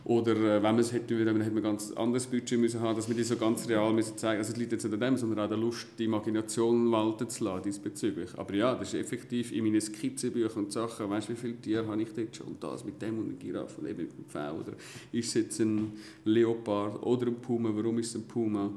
[0.04, 2.96] oder äh, wenn man es hätte, dann hätte man ein ganz anderes Budget müssen haben,
[2.96, 4.38] dass wir die so ganz real müssen zeigen.
[4.38, 7.44] Also es liegt jetzt nicht an dem, sondern auch der Lust, die Imagination walten zu
[7.44, 8.30] lassen diesbezüglich.
[8.36, 11.86] Aber ja, das ist effektiv in meinen Skizzenbüchern und Sachen, weißt du, wie viele Tiere
[11.86, 12.46] habe ich dort schon?
[12.46, 14.54] Und das mit dem und einer Giraffe und eben mit dem Pfau.
[14.54, 14.72] Oder
[15.12, 15.92] ist es jetzt ein
[16.24, 17.70] Leopard oder ein Puma?
[17.74, 18.70] Warum ist es ein Puma?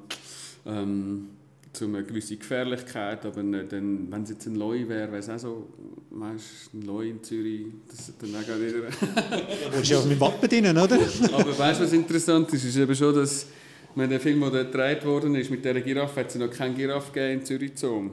[0.66, 1.30] Ähm,
[1.74, 5.40] zu einer gewissen Gefährlichkeit, aber dann, wenn es jetzt ein Leu wäre, wäre es auch
[5.40, 5.68] so,
[6.10, 8.90] weißt, ein Leu in Zürich, das ist dann auch wieder...
[9.72, 11.00] Du bist ja auch mit Wappen drin, oder?
[11.34, 12.66] aber weißt du, was interessant ist?
[12.66, 13.48] ist eben schon, dass
[13.96, 17.12] wenn der Film, der gedreht worden ist, mit dieser Giraffe, hat es noch keinen Giraffe
[17.12, 18.10] gegeben in Zürich Zoo.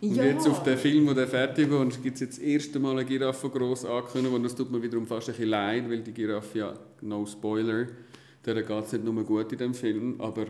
[0.00, 0.24] Und ja.
[0.24, 3.48] jetzt auf den Film, der fertig ist, gibt es jetzt das erste Mal eine Giraffe
[3.48, 6.74] gross angekündigt und das tut mir wiederum fast ein bisschen leid, weil die Giraffe, ja,
[7.00, 7.86] no spoiler,
[8.44, 10.46] der geht es nicht nur gut in dem Film, aber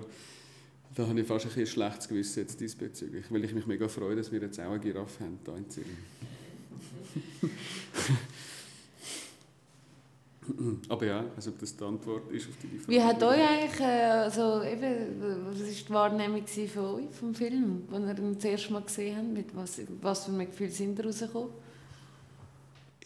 [0.94, 4.16] da habe ich fast ein, ein schlechtes Gewissen jetzt diesbezüglich, weil ich mich mega freue,
[4.16, 5.88] dass wir jetzt auch eine Giraffe haben hier in Zürich.
[10.88, 12.88] Aber ja, also ob das die Antwort ist auf die Frage.
[12.88, 17.84] Wie hat euch eigentlich, äh, also eben, was war die Wahrnehmung von euch vom Film,
[17.90, 19.32] als ihr ihn das erste Mal gesehen habt?
[19.32, 21.63] Mit was, was für ein Gefühl sind ihr rausgekommen?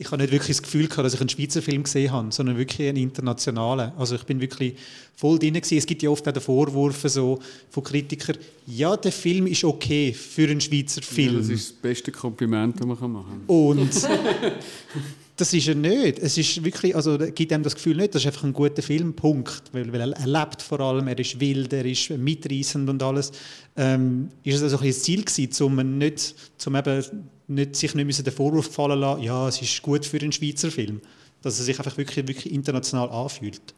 [0.01, 2.57] Ich habe nicht wirklich das Gefühl gehabt, dass ich einen Schweizer Film gesehen habe, sondern
[2.57, 3.91] wirklich einen internationalen.
[3.99, 4.77] Also ich bin wirklich
[5.17, 5.77] voll drin gewesen.
[5.77, 10.13] Es gibt ja oft auch den Vorwurf so von Kritikern, ja, der Film ist okay
[10.13, 11.35] für einen Schweizer Film.
[11.35, 13.57] Ja, das ist das beste Kompliment, das man machen kann.
[13.57, 13.91] Und
[15.37, 16.21] das ist er nicht.
[16.21, 19.15] Es ist wirklich, also gibt einem das Gefühl nicht, das ist einfach ein guter Film,
[19.15, 19.65] Punkt.
[19.73, 23.33] Weil, weil er lebt vor allem, er ist wild, er ist mitreißend und alles.
[23.77, 27.05] Ähm, ist es also ein Ziel gewesen, um nicht, um eben
[27.49, 31.01] nicht, sich nicht den Vorwurf gefallen lassen, ja, es ist gut für einen Schweizer Film.
[31.43, 33.75] Dass er sich einfach wirklich, wirklich international anfühlt.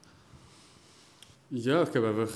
[1.51, 2.31] Ja, ich glaube einfach,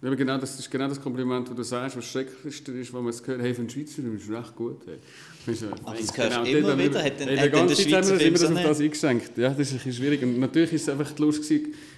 [0.00, 1.96] genau das ist genau das Kompliment, das du sagst.
[1.96, 4.56] Was schrecklichste ist, wenn man es hört, hey, für einen Schweizer Film ist es recht
[4.56, 4.80] gut.
[4.86, 4.98] Hey.
[5.70, 7.04] Aber das hörst genau, immer wieder.
[7.04, 9.36] Hat den, hat ganze Zeit haben wir das auf das eingeschränkt.
[9.36, 10.22] Ja, das ist ein bisschen schwierig.
[10.22, 11.52] Und natürlich war es einfach die Lust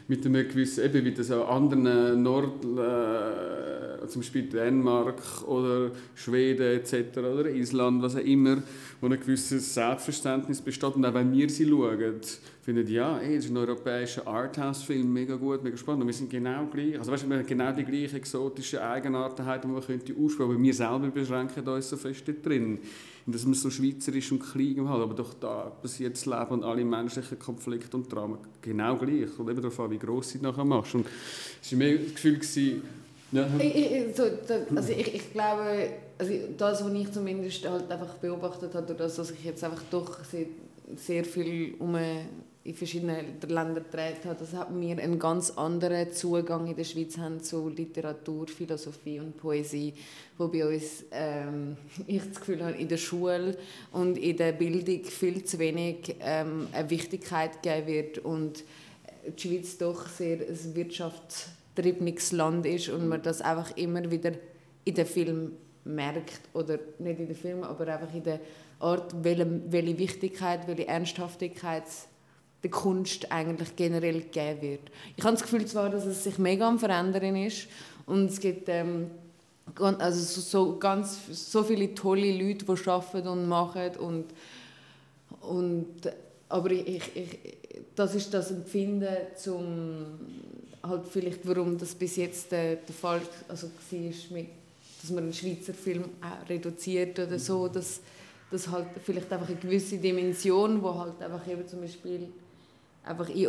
[0.08, 2.64] mit einem gewissen, eben wie das auch anderen Nord...
[2.64, 7.18] Äh, zum Beispiel Dänemark oder Schweden etc.
[7.18, 8.62] oder Island, was auch immer,
[9.00, 10.96] wo ein gewisses Selbstverständnis besteht.
[10.96, 12.20] Und auch wenn wir sie schauen,
[12.62, 16.02] finden ja, ey, das ist ein europäischer Arthouse-Film, mega gut, mega spannend.
[16.02, 16.98] Und wir sind genau gleich.
[16.98, 20.62] Also weißt du, wir haben genau die gleichen exotischen Eigenarten, die man könnte aussprechen aber
[20.62, 22.78] wir selber beschränken uns so fest drin.
[23.26, 26.84] dass man so schweizerisch und klein hat, aber doch da passiert das Leben und alle
[26.84, 29.38] menschlichen Konflikte und Dramen genau gleich.
[29.38, 30.94] Und eben darauf an, wie gross du nachher machst.
[30.94, 31.06] Und
[31.62, 32.38] es war mir das Gefühl,
[33.58, 34.22] Ich, ich, so,
[34.74, 39.16] also ich, ich glaube, also das, was ich zumindest halt einfach beobachtet habe, durch das,
[39.16, 40.46] dass ich jetzt einfach doch sehr,
[40.96, 41.96] sehr viel um
[42.64, 47.16] in verschiedenen Ländern gedreht habe, das hat mir einen ganz anderen Zugang in der Schweiz
[47.16, 49.94] haben zu Literatur, Philosophie und Poesie,
[50.36, 53.56] wo bei uns, ähm, ich das Gefühl habe, in der Schule
[53.92, 58.64] und in der Bildung viel zu wenig ähm, eine Wichtigkeit gegeben wird und
[59.26, 60.74] die Schweiz doch sehr ein
[61.78, 64.32] wirtschaftstriebenes Land ist und man das einfach immer wieder
[64.84, 65.52] in den Film
[65.84, 68.40] merkt oder nicht in den Film, aber einfach in der
[68.80, 71.84] Art, welche, welche Wichtigkeit, welche Ernsthaftigkeit
[72.62, 74.80] der Kunst eigentlich generell gegeben wird.
[75.16, 77.68] Ich habe das Gefühl zwar, dass es sich mega am verändern ist
[78.06, 79.10] und es gibt ähm,
[79.76, 84.24] also so, so, ganz so viele tolle Leute, die arbeiten und machen und,
[85.40, 86.12] und
[86.48, 87.38] aber ich, ich,
[87.94, 90.18] das ist das Empfinden zum
[90.82, 94.46] halt vielleicht warum das bis jetzt der, der Fall also war mit
[95.00, 96.04] dass man einen Schweizer Film
[96.48, 98.00] reduziert oder so dass
[98.50, 102.28] dass halt vielleicht einfach eine gewisse Dimension wo halt einfach eben zum Beispiel
[103.04, 103.44] einfach in,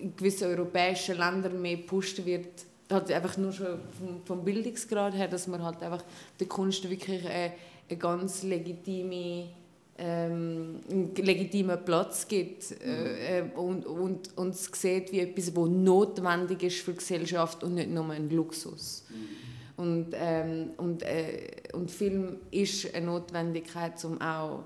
[0.00, 5.28] in gewissen europäischen Ländern mehr gepusht wird halt einfach nur schon vom, vom, Bildungsgrad her,
[5.28, 6.02] dass man halt einfach
[6.38, 7.52] der Kunst wirklich eine,
[7.88, 9.48] eine ganz legitime
[9.96, 15.68] ähm, einen legitimen Platz gibt äh, äh, und, und, und es sieht wie etwas, was
[15.68, 19.04] notwendig ist für die Gesellschaft und nicht nur ein Luxus.
[19.08, 19.82] Mhm.
[19.82, 24.64] Und, ähm, und, äh, und Film ist eine Notwendigkeit, um auch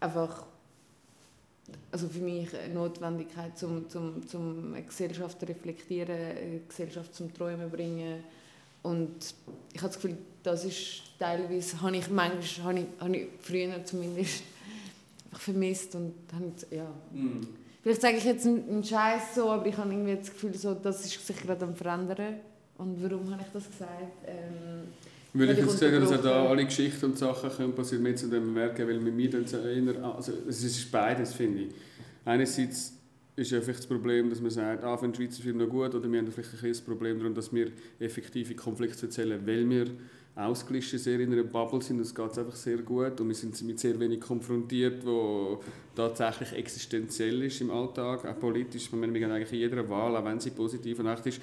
[0.00, 0.46] einfach
[1.90, 7.32] also für mich eine Notwendigkeit, um zum, zum eine Gesellschaft zu reflektieren, eine Gesellschaft zum
[7.32, 8.24] Träumen bringen.
[8.82, 9.34] Und
[9.72, 13.84] ich habe das Gefühl, das ist teilweise, habe ich manchmal, habe ich, habe ich früher
[13.84, 14.42] zumindest
[15.26, 16.90] einfach vermisst und habe, ja.
[17.12, 17.46] Mm.
[17.82, 21.04] Vielleicht sage ich jetzt einen Scheiß so, aber ich habe irgendwie das Gefühl, so, das
[21.04, 22.34] ist sich gerade am verändern.
[22.76, 23.92] Und warum habe ich das gesagt?
[24.26, 24.88] Ähm,
[25.34, 28.28] weil ich jetzt sagen, dass auch da alle Geschichten und Sachen können passieren mit zu
[28.28, 31.68] dem Werk, weil mit mir dann erinnern, also es ist beides, finde ich.
[32.24, 32.94] Einerseits
[33.36, 36.10] ist ja vielleicht das Problem, dass man sagt, ah, finden Schweizer Film noch gut, oder
[36.10, 39.86] wir haben vielleicht ein das Problem darum, dass wir effektive Konflikte erzählen, weil wir
[40.38, 43.80] ausgeglichen sehr in einer Bubble sind, es geht einfach sehr gut und wir sind mit
[43.80, 45.60] sehr wenig konfrontiert, wo
[45.94, 48.92] tatsächlich existenziell ist im Alltag, auch politisch.
[48.92, 51.40] Wir haben eigentlich in jeder Wahl, auch wenn sie positiv und echt ist,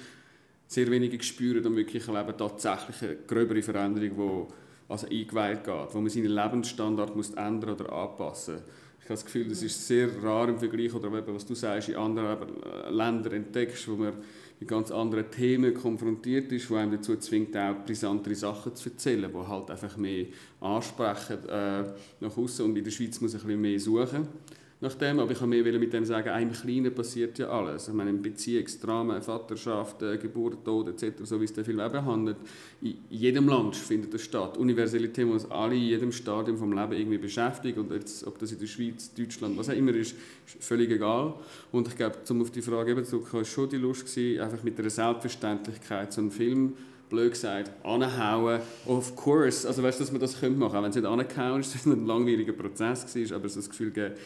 [0.66, 6.00] sehr wenige spüren und wirklich erleben tatsächlich eine gröbere Veränderung, die also eingeweiht geht, wo
[6.00, 8.62] man seinen Lebensstandard muss ändern oder anpassen
[9.06, 11.94] ich habe das Gefühl, das ist sehr rar im Vergleich, oder was du sagst, in
[11.94, 12.38] anderen
[12.90, 14.14] Ländern entdeckst, wo man
[14.58, 19.30] mit ganz anderen Themen konfrontiert ist, wo einem dazu zwingt, auch brisantere Sachen zu erzählen,
[19.30, 20.26] die halt einfach mehr
[20.60, 21.84] ansprechen äh,
[22.18, 22.64] nach außen.
[22.64, 24.26] Und in der Schweiz muss ich ein bisschen mehr suchen
[24.78, 27.88] nach dem, aber ich kann mehr mit dem sagen, einem Kleinen passiert ja alles.
[27.88, 32.36] Ich meine, Beziehungsdrama, Vaterschaft, Geburt, Tod etc., so wie es der Film eben handelt,
[32.82, 34.58] in jedem Land findet das statt.
[34.58, 38.58] Die uns alle in jedem Stadium vom Leben irgendwie beschäftigt und jetzt, ob das in
[38.58, 40.14] der Schweiz, Deutschland, was auch immer ist,
[40.46, 41.32] ist völlig egal.
[41.72, 44.62] Und ich glaube, um auf die Frage eben zurückzukommen, war schon die Lust gewesen, einfach
[44.62, 46.74] mit einer Selbstverständlichkeit so einen Film
[47.08, 50.90] blöd gesagt, anhauen, of course, also weißt du, dass man das machen könnte, auch wenn
[50.90, 54.16] es nicht angehauen ist, dass es ein langwieriger Prozess war, aber so das Gefühl gegeben,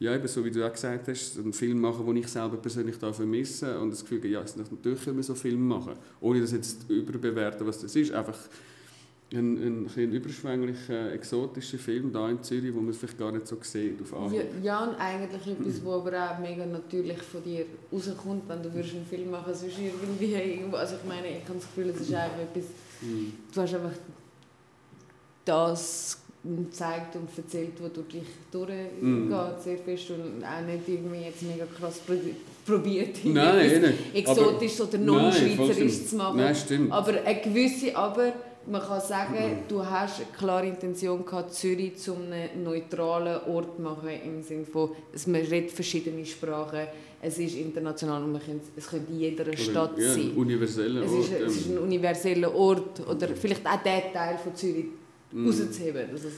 [0.00, 2.98] ja, eben so wie du auch gesagt hast, einen Film machen, den ich selber persönlich
[2.98, 6.88] da vermisse und das Gefühl, ja, natürlich können wir so Filme machen, ohne das jetzt
[6.88, 8.38] überbewerten, was das ist, einfach
[9.32, 13.46] ein, ein, ein überschwänglicher, exotischer Film da in Zürich, wo man es vielleicht gar nicht
[13.46, 14.42] so sieht auf Anhieb.
[14.62, 18.70] Ja, ja, und eigentlich etwas, was aber auch mega natürlich von dir rauskommt, wenn du
[18.70, 22.14] einen Film machen würdest, irgendwie irgendwo, also ich meine, ich habe das Gefühl, es ist
[22.14, 22.64] einfach etwas,
[23.02, 23.32] mhm.
[23.52, 23.92] du hast einfach
[25.44, 26.18] das
[26.70, 29.32] zeigt und erzählt, wo du dich durchgeht, mm.
[29.62, 32.00] sehr fest und auch nicht irgendwie jetzt mega krass
[32.66, 36.38] probiert, nein, exotisch oder non-schweizerisch zu machen.
[36.38, 36.92] Nein, stimmt.
[36.92, 38.32] Aber eine gewisse, aber
[38.66, 39.68] man kann sagen, mm.
[39.68, 44.66] du hast eine klare Intention gehabt, Zürich zu einem neutralen Ort zu machen, im Sinne
[44.66, 46.86] von, dass man redet verschiedene Sprachen,
[47.20, 50.30] es ist international und man kann, es könnte in jeder Stadt ja, sein.
[50.30, 51.42] Ein universeller es ist, Ort.
[51.42, 55.07] Es ist ein universeller Ort oder vielleicht auch der Teil von Zürich, mm.
[55.34, 56.08] Rauszuheben.
[56.12, 56.36] Das ist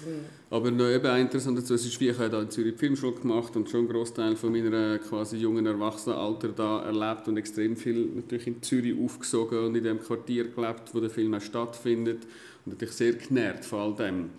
[0.50, 3.68] Aber noch eben interessant dazu, es ist wie ich habe in Zürich Filmschule gemacht und
[3.68, 8.62] schon einen Großteil von meiner quasi jungen Erwachsenenalter da erlebt und extrem viel natürlich in
[8.62, 12.24] Zürich aufgesogen und in dem Quartier gelebt, wo der Film auch stattfindet
[12.64, 14.30] und natürlich sehr genährt von all dem.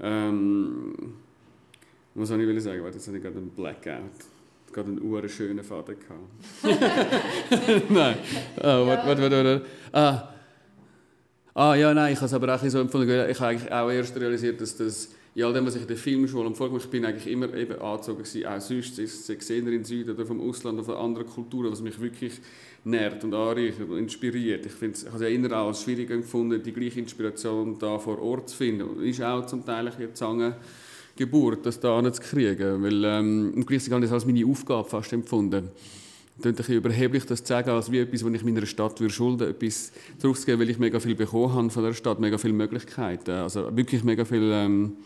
[0.00, 0.94] Ähm,
[2.14, 2.82] was soll ich sagen?
[2.82, 4.02] Warte, jetzt habe ich gerade einen Blackout
[4.76, 6.20] gerade einen uren schönen Vater gehabt.
[7.90, 8.16] Nein.
[8.58, 9.66] Oh, warte, warte, warte.
[9.92, 10.28] Ah,
[11.58, 13.08] Ah ja, nein, ich habe es aber auch so empfunden.
[13.30, 15.96] Ich habe eigentlich auch erst realisiert, dass das in all dem, was ich in der
[15.96, 20.14] Filmschule empfohlen ich bin eigentlich immer eben angezogen gewesen, auch sonst, sei es in Süden
[20.14, 22.34] oder vom Ausland oder von anderen Kulturen, was mich wirklich
[22.84, 24.66] nährt und anreichert und inspiriert.
[24.66, 27.98] Ich, finde, ich habe es ja immer auch als schwierig empfunden, die gleiche Inspiration da
[27.98, 28.82] vor Ort zu finden.
[28.82, 30.56] Und ist auch zum Teil eine Zange
[31.16, 35.10] Geburt, das da zu kriegen, weil ähm, gleichzeitig habe ich das als meine Aufgabe fast
[35.14, 35.70] empfunden
[36.40, 39.12] klingt ein bisschen überheblich, das zu sagen, als wie etwas, was ich meiner Stadt würde
[39.12, 43.30] schulden etwas zurückzugeben, weil ich mega viel bekommen habe von der Stadt, mega viele Möglichkeiten,
[43.30, 44.96] also wirklich mega viel ähm,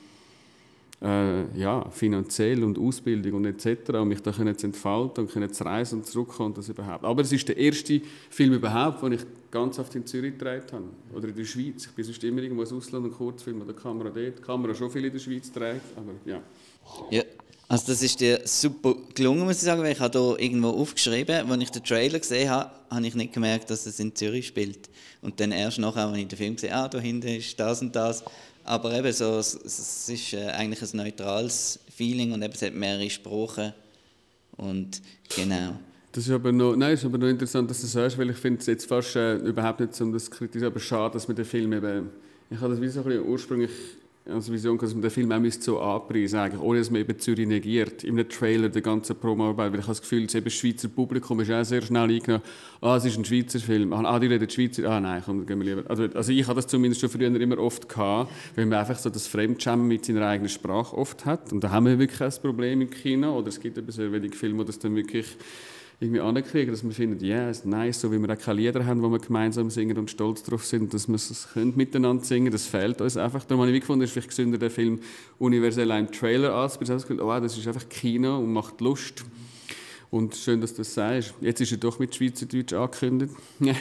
[1.02, 3.90] äh, ja, finanziell und Ausbildung und etc.
[3.94, 7.04] und mich da können zu entfalten und können zu reisen und zurückkommen und das überhaupt.
[7.04, 9.20] Aber es ist der erste Film überhaupt, den ich
[9.50, 11.86] ganz oft in Zürich gedreht habe oder in der Schweiz.
[11.86, 14.38] Ich bin sonst immer irgendwo aus Ausland und Kurzfilm oder Kamera dort.
[14.38, 16.42] Die Kamera schon viel in der Schweiz trägt, aber ja.
[17.10, 17.22] Ja,
[17.70, 21.48] also das ist dir super gelungen, muss ich sagen, weil ich habe hier irgendwo aufgeschrieben,
[21.48, 24.90] als ich den Trailer gesehen habe, habe ich nicht gemerkt, dass es in Zürich spielt.
[25.22, 27.80] Und dann erst nachher, als ich den Film gesehen habe, ah, da hinten ist das
[27.80, 28.24] und das.
[28.64, 32.74] Aber eben so, es, es ist äh, eigentlich ein neutrales Feeling und eben es hat
[32.74, 33.72] mehrere Sprachen.
[34.56, 35.00] Und
[35.36, 35.78] genau.
[36.10, 38.36] Das ist aber noch, nein, ist aber noch interessant, dass du das sagst, weil ich
[38.36, 41.36] finde es jetzt fast äh, überhaupt nicht um das zu kritisieren, aber schade, dass man
[41.36, 42.10] den Film eben,
[42.50, 43.70] ich habe das wie so ein bisschen ursprünglich
[44.28, 47.46] als Vision, dass man den Film auch so anpreisen eigentlich, ohne dass man eben Zürich
[47.46, 51.40] negiert, in einem Trailer der ganzen Promoarbeit, weil ich habe das Gefühl, das Schweizer Publikum
[51.40, 52.44] ist auch sehr schnell eingenommen,
[52.80, 55.74] ah, es ist ein Schweizer Film, ah, die reden Schweizer, ah nein, komm, gehen wir
[55.74, 55.90] lieber.
[55.90, 59.10] Also, also ich habe das zumindest schon früher immer oft gehabt, weil man einfach so
[59.10, 61.52] das Fremdschämen mit seiner eigenen Sprache oft hat.
[61.52, 64.36] Und da haben wir wirklich ein Problem im Kino, oder es gibt eben sehr wenige
[64.36, 65.26] Filme, wo das dann wirklich
[66.00, 68.86] irgendwie ankriegen, dass wir finden, ja, yeah, ist nice, so wie wir auch keine Lieder
[68.86, 72.64] haben, wo wir gemeinsam singen und stolz darauf sind, dass wir es miteinander singen das
[72.64, 73.44] fehlt uns einfach.
[73.44, 75.00] Darum habe ich gefunden, es ist vielleicht gesünder, den Film
[75.38, 77.20] universell im Trailer anzubieten.
[77.20, 79.26] Oh, das ist einfach Kino und macht Lust.
[80.10, 81.34] Und schön, dass du das sagst.
[81.42, 83.34] Jetzt ist er doch mit Schweizerdeutsch angekündigt.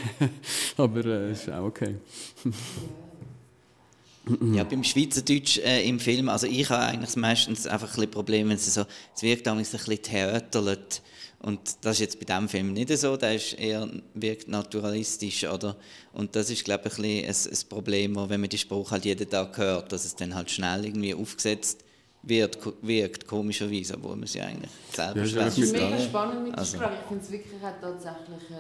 [0.78, 1.96] Aber äh, ist auch okay.
[4.54, 8.50] ja, beim Schweizerdeutsch äh, im Film, also ich habe eigentlich meistens einfach ein bisschen Probleme,
[8.50, 8.84] wenn es so,
[9.16, 11.02] es wirkt ein bisschen theaterlet
[11.42, 15.76] und das ist jetzt bei diesem Film nicht so, der ist eher, wirkt naturalistisch, oder?
[16.12, 19.06] Und das ist, glaube ich, ein, ein, ein Problem, wo, wenn man die Spruch halt
[19.06, 21.86] jeden Tag hört, dass es dann halt schnell irgendwie aufgesetzt
[22.24, 26.60] wird, wirkt, komischerweise, obwohl man sie eigentlich selber ja, Das ist mega spannend mit der
[26.60, 26.78] also.
[26.78, 26.98] Sprache.
[27.02, 28.58] Ich finde es wirklich auch tatsächlich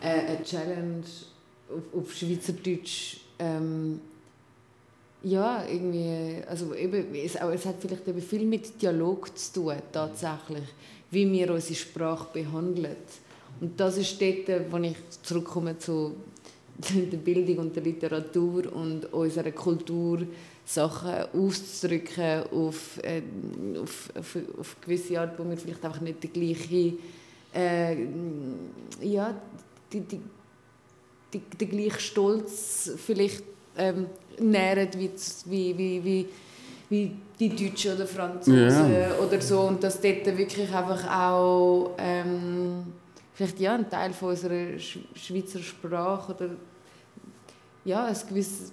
[0.00, 1.04] eine, eine Challenge
[1.68, 3.18] auf, auf Schweizerdeutsch.
[3.38, 4.00] Ähm,
[5.22, 10.64] ja, irgendwie, also eben, es, es hat vielleicht eben viel mit Dialog zu tun, tatsächlich
[11.10, 12.96] wie wir unsere Sprache behandeln.
[13.60, 16.16] Und das ist dort, wo ich zurückkomme zu
[16.94, 20.26] der Bildung und der Literatur und unserer Kultur,
[20.64, 23.22] Sachen auszudrücken auf, äh,
[23.80, 26.94] auf, auf, auf gewisse Art, wo wir vielleicht einfach nicht die gleiche,
[27.54, 27.96] äh,
[29.00, 29.40] ja,
[29.92, 30.20] die, die,
[31.32, 33.44] die, die gleiche Stolz vielleicht
[33.78, 34.06] ähm,
[34.40, 35.10] nähren wie,
[35.46, 36.26] wie, wie, wie
[36.90, 39.18] die Deutschen oder Franzosen yeah.
[39.18, 42.84] oder so und dass dort wirklich einfach auch ähm,
[43.34, 46.50] vielleicht ja ein Teil von unserer Schweizer Sprache oder
[47.84, 48.72] ja eine gewisse,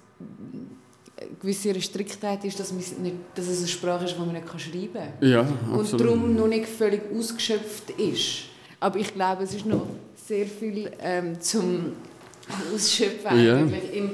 [1.16, 4.92] eine gewisse Restriktheit ist, dass, nicht, dass es eine Sprache ist, die man nicht schreiben
[4.92, 8.44] kann ja, und darum noch nicht völlig ausgeschöpft ist.
[8.80, 11.92] Aber ich glaube, es ist noch sehr viel ähm, zum
[12.74, 13.56] Ausschöpfen ja.
[13.56, 13.94] eigentlich.
[13.94, 14.10] In,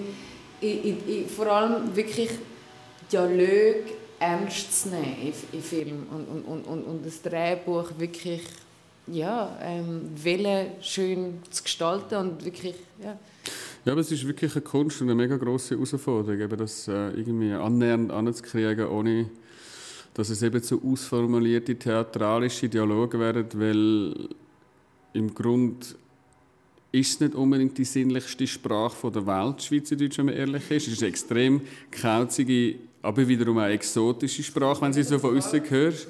[0.61, 2.30] in, in, vor allem wirklich
[3.13, 3.85] Dialog
[4.19, 8.43] ernst zu nehmen in Film und, und, und, und, das Drehbuch wirklich
[9.07, 10.11] ja, ähm,
[10.83, 13.19] schön zu gestalten und wirklich, ja.
[13.85, 17.11] Ja, aber es ist wirklich eine Kunst und eine mega grosse Herausforderung, eben das äh,
[17.13, 19.31] irgendwie annähernd anzukriegen, ohne
[20.13, 24.29] dass es eben so ausformulierte theatralische Dialoge werden, weil
[25.15, 25.87] im Grunde
[26.93, 30.89] ist es nicht unbedingt die sinnlichste Sprache der Welt, Schweizerdeutsch, wenn man ehrlich ist.
[30.89, 35.62] Es ist eine extrem kauzige aber wiederum eine exotische Sprache, wenn sie so von außen
[35.68, 36.07] hörst.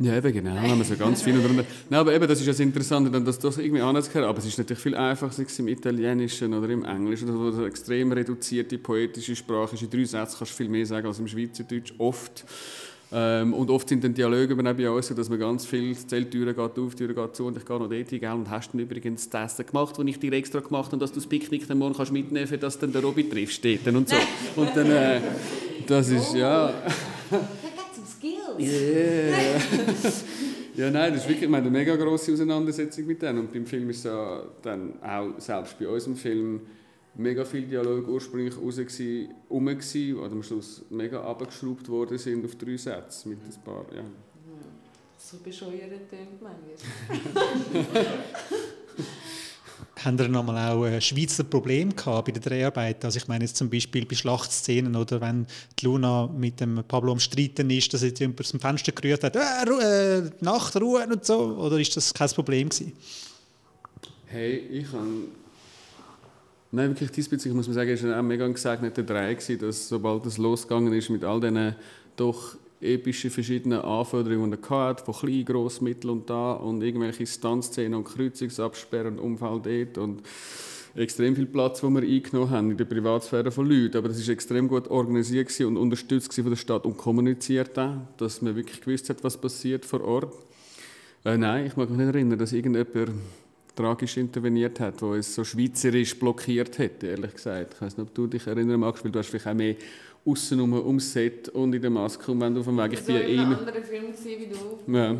[0.00, 1.64] Ja, eben genau, wenn man so ganz viel drunter.
[1.90, 4.28] Nein, aber eben, das ist das Interessante, dann das, das irgendwie anzuhören.
[4.28, 8.78] Aber es ist natürlich viel einfacher, im Italienischen oder im Englischen, wo eine extrem reduzierte
[8.78, 9.82] poetische Sprache ist.
[9.82, 12.44] In drei Sätzen kannst du viel mehr sagen als im Schweizerdeutsch, oft.
[13.10, 15.94] Ähm, und oft sind dann Dialoge eben auch bei uns so, dass man ganz viel,
[15.94, 18.50] die Zelltüre geht auf, die Tür geht zu und ich gehe noch dort hin, und
[18.50, 21.20] hast dann übrigens das Essen gemacht, das ich dir extra gemacht habe, und dass du
[21.20, 24.16] das Picknick dann morgen kannst mitnehmen kannst, dass dann der Robby triffst steht und so.
[24.56, 25.20] Und dann, äh,
[25.86, 26.72] das ist, ja...
[28.58, 29.60] Yeah.
[30.76, 33.38] ja, nein, das ist wirklich eine mega grosse Auseinandersetzung mit denen.
[33.38, 36.60] Und beim Film ist es ja dann auch, selbst bei unserem Film,
[37.18, 42.44] mega viel Dialog ursprünglich raus gewesen, rum gewesen, oder am Schluss mega abgeschraubt worden sind
[42.44, 44.04] auf drei Sätze mit ein paar, ja.
[45.18, 48.06] So bescheuert tönt manchmal.
[50.04, 53.04] Haben ihr nochmal auch ein Schweizer Problem gehabt bei der Dreharbeit?
[53.04, 55.46] Also ich meine jetzt zum Beispiel bei Schlachtszenen oder wenn
[55.78, 59.34] die Luna mit dem Pablo am Streiten ist, dass jemand aus dem Fenster gerührt hat,
[59.34, 62.92] äh, Ru äh, Nacht, Ruhe und so, oder ist das kein Problem gewesen?
[64.26, 65.24] Hey, ich habe
[66.70, 70.92] Nein, wirklich diesbezüglich muss man sagen, war ein mega gesegneter Dreh, dass sobald es losgegangen
[70.92, 71.74] ist mit all diesen
[72.16, 77.26] doch epischen verschiedenen Anforderungen, die er hatte, von klein, gross, mittel und da und irgendwelche
[77.26, 80.22] Stunszenen und Kreuzungsabsperren und Unfall dort und
[80.94, 83.96] extrem viel Platz, den wir eingenommen haben in der Privatsphäre von Leuten.
[83.96, 88.42] Aber das ist extrem gut organisiert und unterstützt von der Stadt und kommuniziert auch, dass
[88.42, 90.34] man wirklich gewusst hat, was passiert vor Ort.
[91.24, 93.10] Äh, nein, ich mag mich nicht erinnern, dass irgendjemand
[93.78, 97.74] tragisch interveniert hat, wo es so schweizerisch blockiert hätte, ehrlich gesagt.
[97.74, 99.76] Ich weiß nicht, ob du dich erinnern magst, weil du hast vielleicht auch mehr
[100.26, 103.20] außen ums Set und in der Maske und wenn du vom Weg ich bin ja
[103.22, 103.52] immer...
[103.52, 104.92] Ich war ein Film wie du.
[104.92, 105.16] Ja.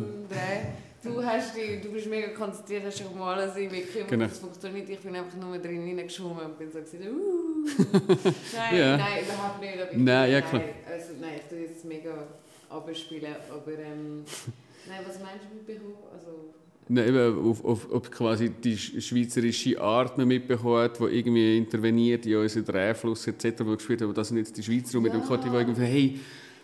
[1.01, 4.25] Du, hast die, du bist mega konzentriert, hast dich auf alles wirklich genau.
[4.25, 4.89] das funktioniert.
[4.89, 7.65] Ich bin einfach nur drin hineingeschwommen und bin so gesagt, uh.
[8.53, 8.97] nein, ja.
[8.97, 9.81] nein, überhaupt nicht.
[9.81, 10.61] Aber nein, ja klar.
[10.61, 12.27] Nein, also, nein, ich tue jetzt mega
[12.69, 14.25] abspielen, aber ähm,
[14.89, 15.99] nein, was meinst du mit Beruf?
[16.13, 16.53] Also,
[16.91, 22.65] Nein, auf, auf, auf quasi die schweizerische Art man mitbekommen die irgendwie interveniert in unseren
[22.65, 24.99] Drehfluss etc., wo gespielt aber das sind jetzt die Schweizer ja.
[24.99, 26.19] mit dem Koti, wo irgendwie hey,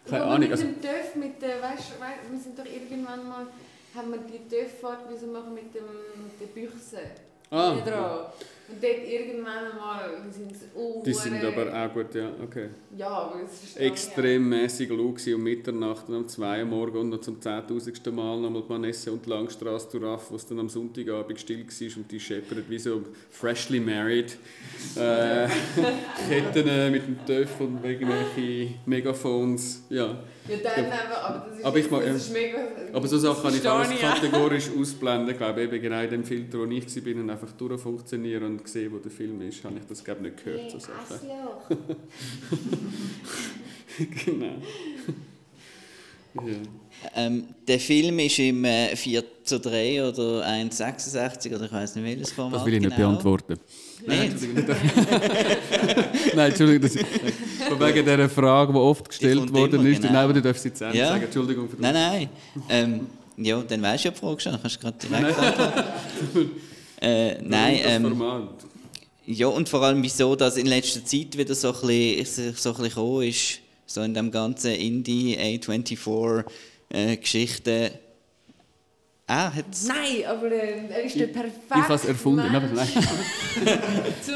[0.10, 0.40] keine Ahnung.
[0.40, 3.46] Mit also, dem Dörf, mit der, weißt, weißt, wir sind doch irgendwann mal,
[3.96, 5.84] haben wir die Dörffahrt machen mit dem,
[6.24, 7.00] mit der Büchse.
[7.52, 7.76] Ah.
[7.86, 8.26] Dran.
[8.68, 12.70] Und dort irgendwann einmal sind sie oh, Die sind aber auch gut, ja, okay.
[12.98, 17.10] Ja, aber es ist Extrem mäßig laut um Mitternacht und um 2 Uhr morgens und
[17.10, 18.12] noch zum 10'000.
[18.12, 21.98] Mal nochmal die Manesse und die Langstrasse durchrauf, wo es dann am Sonntagabend still war
[21.98, 24.36] und die scheppert wie so freshly married.
[24.96, 25.48] äh,
[26.28, 30.24] Ketten äh, mit dem Töff und irgendwelche Megaphones, ja.
[30.48, 32.58] Ja, dann aber, aber das ist, aber ich mag, das ist mega...
[32.94, 35.30] Aber so Sachen kann ich alles kategorisch ausblenden.
[35.32, 38.92] Ich glaube, eben genau in dem Filter, wo ich war, und einfach durchfunktionieren und sehen,
[38.92, 40.72] wo der Film ist, habe ich das glaube nicht gehört.
[40.72, 41.20] So Sachen.
[44.26, 44.56] genau.
[46.36, 46.58] ja.
[47.14, 52.06] Ähm, der Film ist im äh, 4 zu 3 oder 1,66 oder ich weiß nicht
[52.06, 53.10] welches Format Das will ich nicht genau.
[53.10, 53.60] beantworten.
[54.06, 54.36] Nein,
[56.36, 56.82] Nein, Entschuldigung.
[56.82, 56.96] Das,
[57.68, 60.02] von wegen dieser Frage, die oft gestellt worden ist.
[60.02, 60.14] Genau.
[60.14, 61.10] Nein, aber du darfst sie jetzt ja.
[61.10, 61.24] sagen.
[61.24, 61.94] Entschuldigung für das.
[61.94, 62.30] Nein, nein.
[62.70, 64.52] Ähm, ja, dann weißt du ja die Frage schon.
[64.54, 66.52] Dann kannst du gerade direkt antworten.
[67.06, 68.50] äh, nein, ähm,
[69.28, 72.76] ja, und vor allem, wieso das in letzter Zeit wieder so ein bisschen, so ein
[72.76, 77.70] bisschen gekommen ist, so in dem ganzen Indie A24-Geschichten.
[77.70, 77.92] Äh,
[79.28, 79.88] Ah, hat's...
[79.88, 82.88] Nein, aber äh, er ist der perfekte Ich habe es erfunden, aber nein.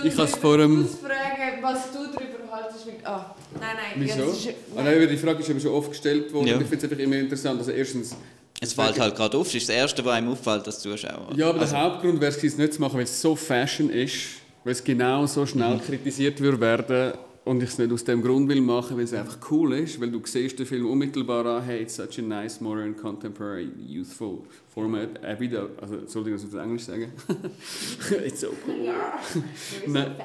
[0.04, 0.88] ich habe es vor einem...
[0.88, 2.88] fragen, was du darüber haltest.
[2.88, 3.06] Mit...
[3.06, 3.94] Ah, nein, nein.
[3.98, 4.32] Wieso?
[4.32, 5.08] Ist, ah, nein.
[5.08, 6.48] die Frage ist aber schon oft gestellt worden.
[6.48, 6.60] Ja.
[6.60, 7.60] Ich finde es einfach immer interessant.
[7.60, 8.16] Also erstens...
[8.62, 9.48] Es fällt halt gerade auf.
[9.48, 11.30] Das ist das Erste, was einem auffällt als Zuschauer.
[11.36, 11.74] Ja, aber also...
[11.74, 14.16] der Hauptgrund wäre es nicht zu machen, weil es so Fashion ist,
[14.64, 15.82] weil es genau so schnell mhm.
[15.82, 17.14] kritisiert würde werden
[17.46, 20.12] und ich es nicht aus dem Grund will machen, weil es einfach cool ist, weil
[20.12, 25.10] du siehst den Film unmittelbar an, hey, it's such a nice, modern, contemporary, youthful format.
[25.40, 27.12] Wieder, also soll ich das auf Englisch sagen?
[28.26, 28.76] it's so cool.
[29.94, 30.16] Ja,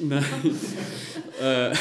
[0.00, 0.24] nein.
[1.40, 1.74] äh,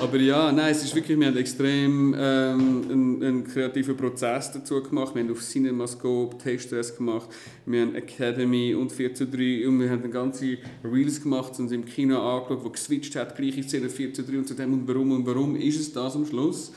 [0.00, 4.82] aber ja, nein, es ist wirklich, wir haben extrem ähm, einen, einen, kreativen Prozess dazu
[4.82, 5.14] gemacht.
[5.14, 7.28] Wir haben auf CinemaScope Taste-Test gemacht,
[7.64, 11.84] wir haben Academy und 4 zu 3 und wir haben ganze Reels gemacht und im
[11.84, 15.12] Kino angeschaut, wo geswitcht hat, gleiche Szene 4 zu 3 und zu dem und warum
[15.12, 16.72] und warum ist es das am Schluss.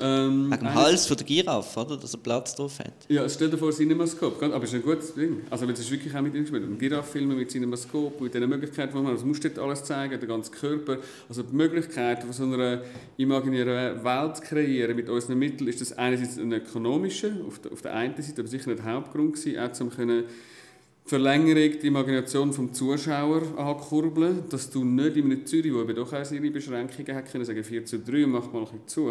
[0.00, 1.96] Ähm, Wegen dem Hals von der Giraffe, oder?
[1.96, 2.92] Dass er Platz drauf hat.
[3.08, 4.44] Ja, stell dir vor, Cinemascope.
[4.52, 5.42] Aber es ist ein gutes Ding.
[5.50, 6.78] Also, es ist wirklich auch mit ihm gespielt.
[6.78, 9.12] Giraffe-Filme mit Cinemascope, mit den Möglichkeiten, die man hat.
[9.12, 10.98] Also, musst du alles zeigen, den ganzen Körper.
[11.28, 12.82] Also, die Möglichkeit, von so einer
[13.16, 17.82] imaginären Welt zu kreieren mit unseren Mitteln, ist das einerseits ein ökonomischer, auf der, auf
[17.82, 20.24] der einen Seite, aber sicher nicht der Hauptgrund gewesen, auch um können
[21.04, 26.12] Verlängerung die Imagination vom Zuschauer ankurbeln, dass du nicht in einem Zürich, wo eben doch
[26.12, 29.10] auch seine Beschränkungen hat, können sagen 4 zu 3 und mach mal ein bisschen zu.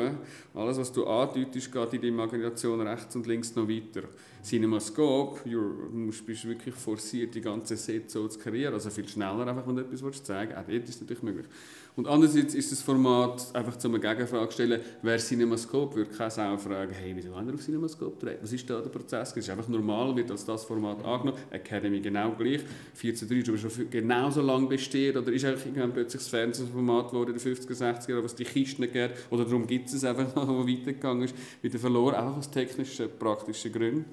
[0.54, 4.08] Alles, was du andeutest, geht in die Imagination rechts und links noch weiter.
[4.42, 9.68] Cinemascope, du bist wirklich forciert, die ganze Set so zu kreieren, also viel schneller einfach,
[9.68, 10.70] wenn du etwas zeigen willst.
[10.70, 11.48] Auch dort ist es natürlich möglich.
[11.96, 16.58] Und andererseits ist das Format einfach zu einer Gegenfrage stellen, wer Cinemascope, würde keine Sau
[16.58, 18.40] fragen, hey, wieso haben wir auf Cinemascope gedreht?
[18.42, 19.32] Was ist da der Prozess?
[19.32, 21.38] Es ist einfach normal, wird als das Format angenommen.
[21.52, 22.62] Academy genau gleich.
[22.94, 26.30] 4 zu 3 ist aber schon genauso lange besteht oder ist eigentlich irgendwann plötzlich das
[26.30, 30.04] Fernsehformat geworden in den 50er, 60er Jahren, was die Kisten geht oder darum gibt es
[30.04, 34.06] einfach noch, wo weitergegangen ist, wieder verloren, einfach aus technischen, praktischen Gründen.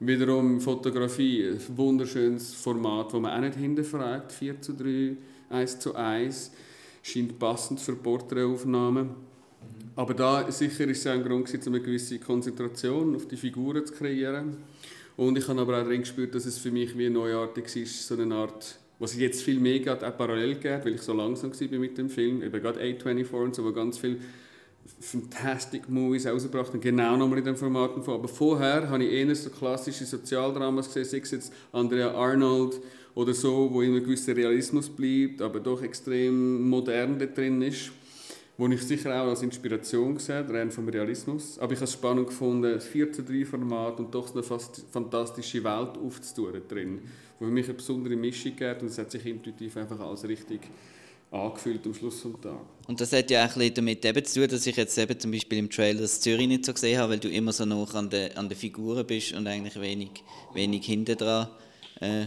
[0.00, 5.16] Wiederum Fotografie, ein wunderschönes Format, das man auch nicht hinterfragt, 4 zu 3,
[5.50, 6.52] 1 zu 1
[7.04, 9.10] scheint passend für Porträtaufnahmen.
[9.94, 13.92] Aber da sicher ist es ein Grund, um eine gewisse Konzentration auf die Figuren zu
[13.92, 14.56] kreieren.
[15.16, 18.16] Und ich habe aber auch drin gespürt, dass es für mich wie neuartig ist, so
[18.16, 21.78] eine Art, was jetzt viel mehr gerade auch parallel geht, weil ich so langsam war
[21.78, 24.16] mit dem Film, eben gerade A24 und so, wo ganz viele
[25.00, 28.14] Fantastic Movies rausgebracht und genau nochmal in den Formaten vor.
[28.14, 32.80] Aber vorher habe ich eher so klassische Sozialdramas gesehen, sei es jetzt Andrea Arnold,
[33.14, 37.92] oder so, wo in einem gewissen Realismus bleibt, aber doch extrem modern da drin ist.
[38.56, 41.58] wo ich sicher auch als Inspiration gesehen rein vom Realismus.
[41.58, 44.42] Aber ich habe es spannend gefunden, das 4 zu 3 Format und doch so eine
[44.44, 47.00] fast fantastische Welt aufzutun drin,
[47.38, 50.60] wo für mich eine besondere Mischung gibt und es hat sich intuitiv einfach als richtig
[51.34, 52.58] angefühlt am Schluss des Tages.
[52.86, 55.18] Und das hat ja auch ein bisschen damit eben zu tun, dass ich jetzt eben
[55.18, 57.94] zum Beispiel im Trailer das Zürich nicht so gesehen habe, weil du immer so noch
[57.94, 60.10] an den, an den Figuren bist und eigentlich wenig,
[60.52, 61.48] wenig hinten dran
[62.00, 62.26] äh,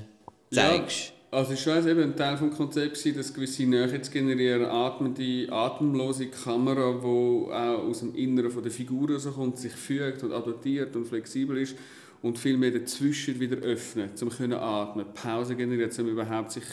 [0.52, 1.10] zeigst.
[1.10, 1.14] Ja.
[1.30, 6.28] Also ich weiß eben ein Teil des Konzepts, dass gewisse Nähe zu generieren, atmende, atemlose
[6.28, 11.58] Kamera, die auch aus dem Inneren der Figur rauskommt, sich fügt und adaptiert und flexibel
[11.58, 11.76] ist
[12.22, 16.64] und viel mehr dazwischen wieder öffnet, um können atmen, Pause generieren, um überhaupt sich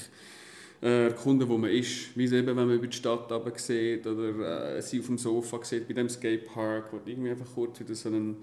[0.83, 2.17] äh, erkunden, wo man ist.
[2.17, 5.89] Wie eben, wenn man über die Stadt sieht oder äh, sie auf dem Sofa sieht,
[5.89, 8.35] bei dem Skatepark, wo irgendwie einfach kurz wieder so eine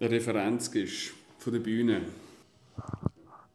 [0.00, 2.02] Referenz ist von der Bühne.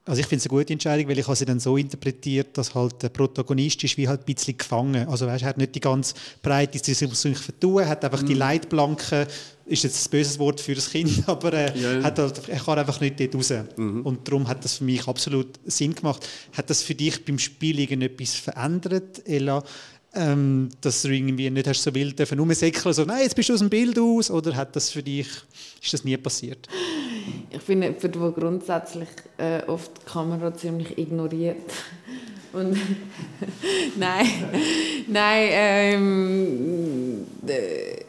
[0.08, 2.76] Also ich finde es eine gute Entscheidung, weil ich habe sie dann so interpretiert, dass
[2.76, 5.08] halt der Protagonist ist wie halt ein bisschen gefangen.
[5.08, 8.26] Also weißt, er hat nicht die ganz Breite, die sich vertun, hat einfach mm.
[8.28, 8.39] die mhm.
[8.39, 9.26] Leitplanken,
[9.66, 12.03] ist jetzt ein böses Wort für das Kind, aber äh, ja.
[12.03, 13.51] hat halt, er kann einfach nicht dort raus.
[13.78, 14.01] Mhm.
[14.03, 16.28] Und darum hat das für mich absolut Sinn gemacht.
[16.53, 19.64] Hat das für dich beim Spiel irgendetwas verändert, Ella?
[20.14, 23.53] Ähm, dass du irgendwie nicht hast so wild dürfen rumsäckeln, so, nein, jetzt bist du
[23.53, 25.28] aus dem Bild aus, oder hat das für dich,
[25.82, 26.70] ist das nie passiert?
[27.49, 31.57] Ich finde, für die grundsätzlich äh, oft die Kamera ziemlich ignoriert.
[32.53, 32.78] Und
[33.97, 34.26] nein,
[35.07, 38.03] nein, ähm, äh,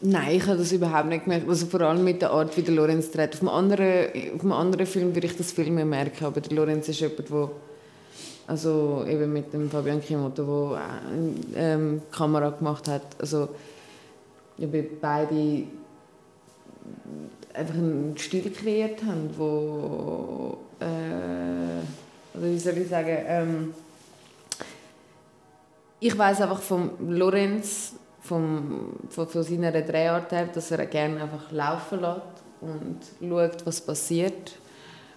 [0.00, 1.48] nein, ich habe das überhaupt nicht gemerkt.
[1.48, 3.34] Also vor allem mit der Art, wie der Lorenz dreht.
[3.34, 6.56] Auf einem anderen, auf einem anderen Film würde ich das viel mehr merken, aber der
[6.56, 7.50] Lorenz ist jemand, der
[8.46, 10.76] also eben mit dem Fabian Kimoto,
[11.52, 13.02] der ähm, Kamera gemacht hat.
[13.18, 13.48] Also
[14.58, 14.68] ja,
[15.00, 15.64] beide
[17.56, 23.74] einfach einen Stil kreiert haben, wo äh, oder wie soll ich sagen, ähm,
[25.98, 31.50] ich weiß einfach vom Lorenz, vom, von, von seiner Drehart her, dass er gerne einfach
[31.50, 32.20] laufen lässt
[32.60, 34.52] und schaut, was passiert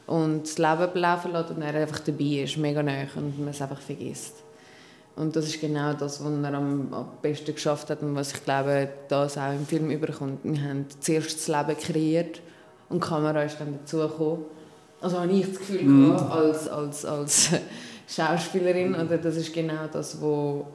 [0.08, 3.62] und das Leben laufen lässt und er einfach dabei ist, mega nah und man es
[3.62, 4.36] einfach vergisst.
[5.16, 8.44] Und das ist genau das, was er am, am besten geschafft hat und was ich
[8.44, 10.40] glaube, das auch im Film überkommt.
[10.44, 12.42] Wir haben zuerst das Leben kreiert
[12.88, 14.46] und die Kamera ist dann dazugekommen.
[15.02, 16.12] Also habe ich das Gefühl mm.
[16.30, 17.50] als, als, als
[18.08, 18.96] Schauspielerin.
[18.96, 20.68] Oder das ist genau das, wo,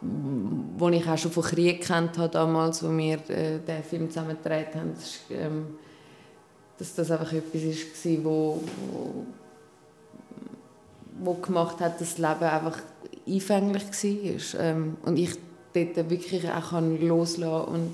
[0.00, 4.36] wo ich auch schon von Krieg kennt habe damals, wo wir äh, den Film zusammen
[4.42, 4.92] gedreht haben.
[4.94, 5.76] Das ist, ähm,
[6.78, 9.26] dass das einfach etwas war, wo, wo,
[11.20, 12.78] wo gemacht hat, dass das Leben einfach
[13.26, 14.60] einfänglich war.
[14.60, 15.30] Ähm, und ich
[15.74, 17.90] dort wirklich auch kann loslassen und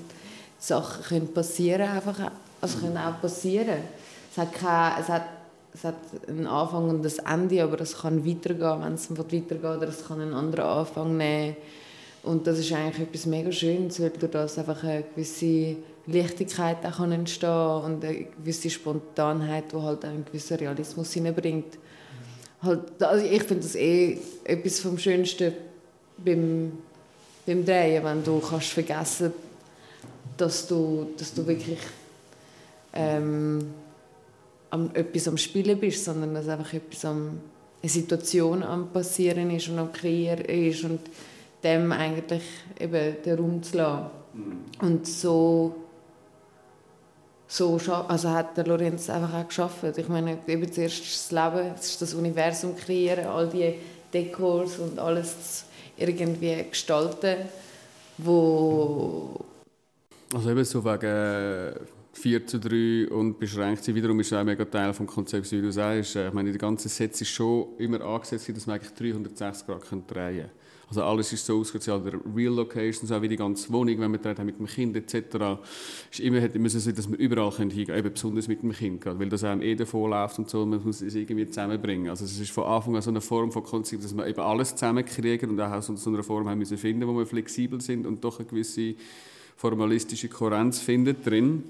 [0.57, 3.79] Sachen können passieren einfach, also können auch passieren.
[4.31, 5.25] Es hat, kein, es, hat,
[5.73, 5.95] es hat
[6.27, 10.21] einen Anfang und ein Ende, aber es kann weitergehen, wenn es weitergeht, oder es kann
[10.21, 11.55] einen anderen Anfang nehmen.
[12.23, 16.99] Und das ist eigentlich etwas mega Schönes, weil durch das einfach eine gewisse Leichtigkeit auch
[16.99, 21.77] entstehen kann und eine gewisse Spontanheit, die halt einen gewissen Realismus hineinbringt
[22.61, 25.53] halt, also ich finde das eh etwas vom Schönsten
[26.17, 26.71] beim,
[27.45, 29.33] beim Drehen, wenn du kannst vergessen
[30.39, 31.79] dass du, dass du wirklich
[32.93, 33.73] ähm,
[34.69, 37.39] am, etwas am Spielen bist, sondern dass einfach etwas am,
[37.81, 41.01] eine Situation am Passieren ist und am Kreieren ist und
[41.63, 42.43] dem eigentlich
[42.79, 44.05] eben den Raum zu lassen.
[44.33, 44.87] Mhm.
[44.87, 45.75] Und so
[47.51, 49.97] so also hat der Lorenz einfach auch geschafft.
[49.97, 53.73] Ich meine, eben zuerst das Leben, das Universum kreieren, all die
[54.13, 55.65] Dekors und alles
[55.97, 57.37] irgendwie gestalten,
[58.19, 59.35] wo...
[60.31, 61.73] Also eben so wegen
[62.13, 63.95] 4 äh, zu 3 und beschränkt sein.
[63.95, 66.15] Wiederum ist auch ein mega Teil des Konzepts, wie du sagst.
[66.17, 70.41] Ich meine, die ganze Set ist schon immer angesetzt, dass man eigentlich 360 Grad drehen
[70.41, 70.49] kann.
[70.89, 74.17] Also alles ist so ausgezogen, der Real Locations, auch wie die ganze Wohnung, wenn wir
[74.17, 75.61] dort mit dem Kind etc.
[76.09, 79.05] ist immer hätte müssen sein, dass wir überall hingehen können, eben besonders mit dem Kind,
[79.05, 82.09] weil das einem eh davon läuft und so, man muss es irgendwie zusammenbringen.
[82.09, 84.75] Also es ist von Anfang an so eine Form von Konzept, dass wir eben alles
[84.75, 88.23] zusammenkriegen und auch aus so einer Form haben müssen finden, wo wir flexibel sind und
[88.23, 88.95] doch eine gewisse
[89.57, 91.65] formalistische Kohärenz findet drin.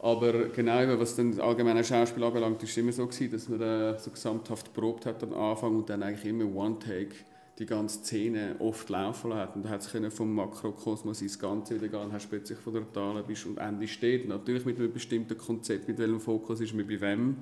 [0.00, 3.96] Aber genau, was den allgemeinen Schauspiel anbelangt, ist es immer so gewesen, dass man da
[4.00, 7.14] so gesamthaft probt hat am Anfang und dann eigentlich immer One-Take
[7.58, 9.62] die ganze Szene oft laufen lassen.
[9.62, 13.44] Und hat es vom Makrokosmos ins Ganze wieder gehen, hast plötzlich von der Totalen bist
[13.46, 14.26] und Ende steht.
[14.26, 17.36] Natürlich mit einem bestimmten Konzept, mit welchem Fokus ist man bei wem.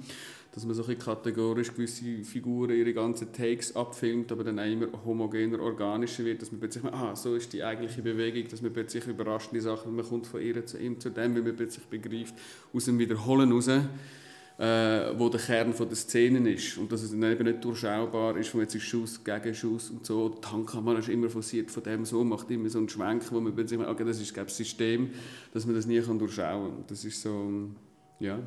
[0.53, 4.89] Dass man so ein kategorisch gewisse Figuren ihre ganzen Takes abfilmt, aber dann auch immer
[5.05, 9.07] homogener, organischer wird, dass man plötzlich, ah, so ist die eigentliche Bewegung, dass man plötzlich
[9.07, 12.35] überraschende Sachen, man kommt von ihr zu ihm, zu dem, wie man plötzlich begreift,
[12.73, 13.71] aus dem Wiederholen raus
[14.61, 18.37] äh, wo der Kern von der Szene ist und dass es dann eben nicht durchschaubar
[18.37, 20.29] ist, wo jetzt ist Schuss gegen Schuss und so.
[20.29, 23.67] Die Handkamera ist immer forciert von dem so, macht immer so einen Schwenk, wo man
[23.67, 25.13] sich okay, das ist das System,
[25.55, 26.85] dass man das nie kann durchschauen kann.
[26.89, 27.71] Das ist so,
[28.19, 28.39] ja.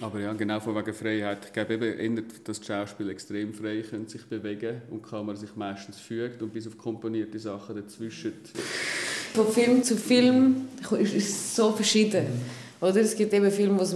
[0.00, 1.44] Aber ja, genau von wegen Freiheit.
[1.44, 5.54] Ich glaube eben, ändert das Schauspiel extrem frei, können sich bewegen und die Kamera sich
[5.54, 8.32] meistens fügt und bis auf komponierte Sachen dazwischen.
[9.34, 12.26] Von Film zu Film ist es so verschieden.
[12.80, 13.00] Oder?
[13.00, 13.94] Es gibt eben Filme, wo es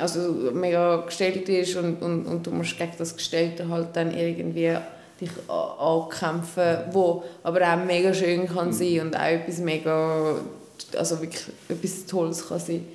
[0.00, 4.76] also mega gestellt ist und, und, und du musst gegen das Gestellte halt dann irgendwie
[5.20, 8.72] dich ankämpfen, wo aber auch mega schön kann mhm.
[8.72, 10.36] sein und auch etwas mega,
[10.96, 12.86] also wirklich etwas Tolles kann sein.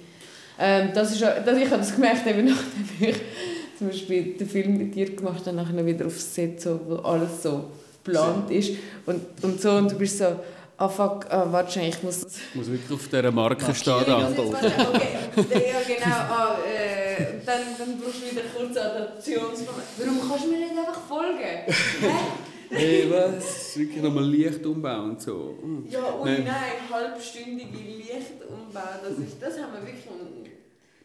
[0.60, 3.16] Ähm, das ist, das, ich habe das gemerkt, eben nachdem ich
[3.78, 7.44] zum Beispiel den Film mit dir gemacht habe, nachher wieder aufs Set, so, wo alles
[7.44, 7.66] so
[8.04, 8.72] geplant ist
[9.06, 10.26] und, und so und du bist so
[10.78, 12.38] ah fuck, ah, warte ich muss das...
[12.38, 13.94] Ich muss wirklich auf dieser Marke stehen.
[13.94, 19.88] Okay, ja genau, ah, äh, dann, dann brauchst du wieder kurze Adaptionsmoment.
[19.98, 21.74] Warum kannst du mir nicht einfach folgen?
[22.70, 23.78] hey, was?
[23.78, 25.58] Wirklich nochmal Licht umbauen und so.
[25.90, 30.06] Ja, und nein, nein halbstündige Licht umbauen, das, ist, das haben wir wirklich...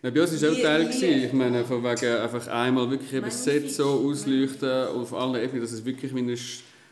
[0.03, 0.91] Bei uns war es auch Teil.
[1.25, 5.63] Ich meine, von wegen einfach einmal wirklich eben das Set so ausleuchten auf allen Ebenen,
[5.63, 6.37] dass es wirklich wie ein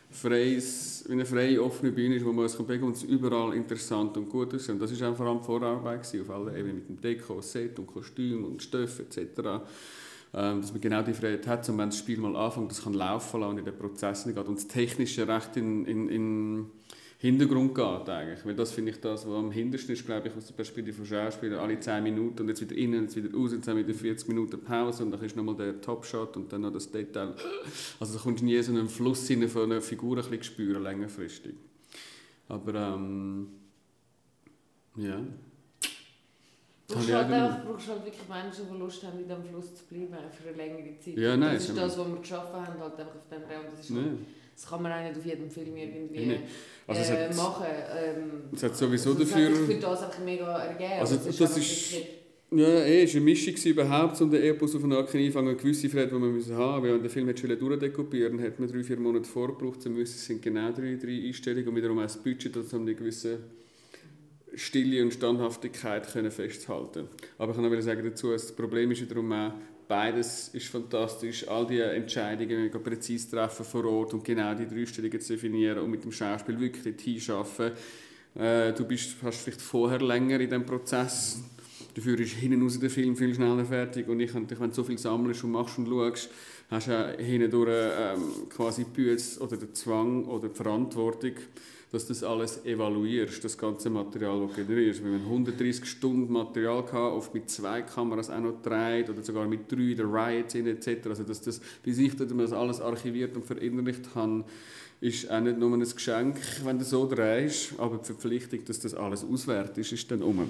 [0.09, 4.17] freies wie eine freie, offene Bühne ist, wo man es bewegen und es überall interessant
[4.17, 4.71] und gut aussieht.
[4.71, 8.45] Und das war vor allem Vorarbeit auf allen Ebenen mit dem Deko, Set und Kostüm
[8.45, 9.61] und Stoff etc.
[10.33, 12.93] Ähm, dass man genau die Freiheit hat, und wenn das Spiel mal anfängt, das kann
[12.93, 16.65] laufen lassen und in den Prozess geht und das Technische recht in, in, in
[17.21, 18.43] Hintergrund geht eigentlich.
[18.43, 21.05] Weil das finde ich das, was am hintersten ist, glaube ich, aus der Perspektive von
[21.05, 21.59] Schauspielern.
[21.59, 24.27] Alle 10 Minuten und jetzt wieder innen, jetzt wieder raus, jetzt haben wir wieder 40
[24.27, 27.35] Minuten Pause und dann ist nochmal der Topshot und dann noch das Detail.
[27.99, 31.53] Also da kommst du nie so einen Fluss von einer Figur ein bisschen spüren, längerfristig.
[32.47, 33.49] Aber ähm,
[34.95, 35.17] ja.
[36.87, 39.83] Du brauchst halt, einfach, brauchst halt wirklich Menschen, die Lust haben, in diesem Fluss zu
[39.85, 41.17] bleiben für eine längere Zeit.
[41.17, 43.65] Ja, nein, das ist das, was wir geschaffen haben, halt einfach auf dem Raum.
[43.69, 44.17] Das ist nee.
[44.55, 46.39] Das kann man auch nicht auf jedem Film irgendwie nee.
[46.87, 47.65] also äh, hat, machen.
[47.65, 49.55] Ähm, es hat sowieso also dafür...
[49.55, 50.99] für das einfach mega ergeben.
[50.99, 51.95] Also, das, das ist...
[52.53, 55.55] Ja, eh, es war eine Mischung überhaupt, um den Epos auf den Nacken einfangen.
[55.55, 58.83] Gewisse Fred, die man müssen haben Wenn man den Film hat durchdekopieren hat man drei,
[58.83, 62.81] vier Monate vorgebraucht, es sind genau drei, drei Einstellungen und wiederum auch das Budget, um
[62.81, 63.39] eine gewisse
[64.53, 67.07] Stille und Standhaftigkeit können festzuhalten.
[67.37, 69.53] Aber ich kann noch sagen dazu, das Problem ist wiederum auch,
[69.91, 71.45] Beides ist fantastisch.
[71.49, 76.05] All die Entscheidungen präzise treffen vor Ort und genau die Dreistellungen zu definieren und mit
[76.05, 77.73] dem Schauspiel wirklich hinschaffen.
[78.33, 81.41] Äh, du bist, hast vielleicht vorher länger in diesem Prozess.
[81.93, 84.07] Dafür ist hinten raus der Film viel schneller fertig.
[84.07, 86.29] Und ich, wenn du so viel sammelst und machst und schaust,
[86.69, 91.33] hast du ja hinten durch ähm, quasi die oder den Zwang oder die Verantwortung,
[91.91, 95.03] dass du das alles evaluierst, das ganze Material, das du generierst.
[95.03, 99.45] Wenn man 130 Stunden Material hatte, oft mit zwei Kameras auch noch dreht oder sogar
[99.45, 104.15] mit drei, der Riot etc., also dass das, bis ich das alles archiviert und verinnerlicht
[104.15, 104.45] habe,
[105.01, 108.93] ist auch nicht nur ein Geschenk, wenn du so drehst, aber die Verpflichtung, dass das
[108.93, 110.47] alles auswertest, ist dann um.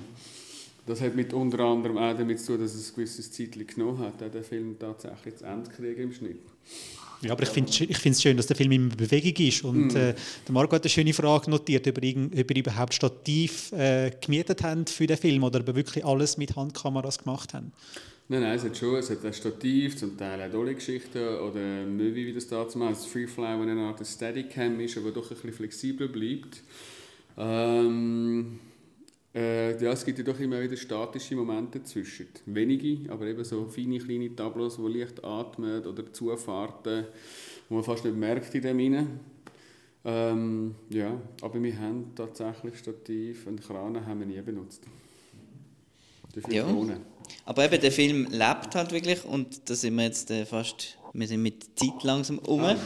[0.86, 4.00] Das hat mit unter anderem auch damit zu tun, dass es ein gewisses Zeit genommen
[4.00, 6.42] hat, den Film tatsächlich zu Ende kriegen im Schnitt.
[7.22, 9.64] Ja, aber ich finde es schön, dass der Film in Bewegung ist.
[9.64, 9.98] Und mm.
[9.98, 10.14] äh,
[10.48, 15.06] der Marco hat eine schöne Frage notiert, ob ihr überhaupt Stativ äh, gemietet habt für
[15.06, 17.66] den Film oder ob ihr wirklich alles mit Handkameras gemacht habt.
[18.28, 22.28] Nein, nein, es hat schon es hat ein Stativ, zum Teil auch Dolly-Geschichten oder Movie,
[22.28, 22.94] wie das da zu machen.
[22.94, 26.64] Das Freefly, wo eine Art Steadicam ist, aber doch ein bisschen flexibler bleibt.
[27.38, 28.60] Ähm,
[29.34, 32.28] äh, ja, es gibt ja doch immer wieder statische Momente dazwischen.
[32.46, 37.06] Wenige, aber eben so feine kleine Tableaus, die leicht atmen oder Zufahrten,
[37.70, 39.20] die man fast nicht merkt in dem hinein.
[40.04, 44.84] Ähm, ja, aber wir haben tatsächlich Stativ und Kranen haben wir nie benutzt.
[46.34, 46.66] Dafür ja.
[47.46, 51.28] Aber eben der Film lebt halt wirklich und da sind wir jetzt äh, fast, wir
[51.28, 52.62] sind mit Zeit langsam um.
[52.62, 52.78] Ah, ja.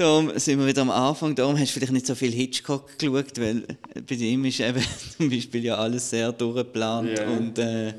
[0.00, 1.34] Darum sind wir wieder am Anfang.
[1.34, 3.66] Darum hast du vielleicht nicht so viel Hitchcock geschaut, weil
[4.08, 4.82] bei ihm ist eben
[5.18, 7.30] zum Beispiel ja alles sehr durchgeplant yeah.
[7.30, 7.92] und, äh,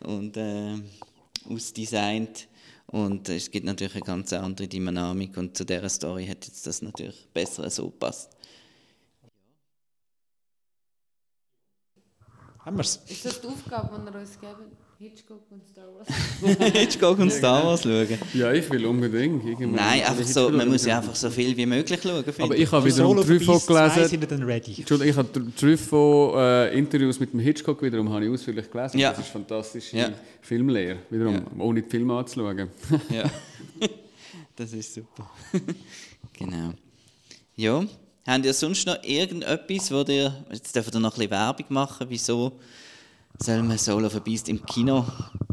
[0.00, 0.74] und äh,
[1.48, 2.46] ausdesignt.
[2.88, 6.82] Und es gibt natürlich eine ganz andere Dynamik und zu dieser Story hat jetzt das
[6.82, 8.36] natürlich besser so gepasst.
[12.58, 13.00] Haben wir es?
[13.08, 14.85] Ist das die Aufgabe, die ihr uns geben?
[14.98, 16.08] Hitchcock und Star Wars.
[16.72, 18.18] Hitchcock und Star Wars schauen.
[18.32, 19.44] Ja, ich will unbedingt.
[19.44, 22.24] Irgendwann Nein, einfach so, man muss ja einfach so viel wie möglich schauen.
[22.38, 24.08] Aber ich habe wiederum Truffaut gelesen.
[24.08, 24.76] Sind dann ready.
[24.78, 28.98] Entschuldigung, ich habe Truffaut äh, Interviews mit dem Hitchcock wiederum habe ich ausführlich gelesen.
[28.98, 29.10] Ja.
[29.10, 29.92] Das ist fantastisch.
[29.92, 30.10] Ja.
[30.40, 31.42] Filmlehre, wiederum, ja.
[31.58, 32.70] ohne die Filme anzuschauen.
[33.10, 33.30] ja,
[34.54, 35.30] das ist super.
[36.32, 36.72] genau.
[37.54, 37.84] Ja,
[38.26, 42.06] habt ihr sonst noch irgendetwas, wo ihr, jetzt dürft ihr noch ein bisschen Werbung machen,
[42.08, 42.58] wieso
[43.38, 45.04] soll man Soul of a Beast im Kino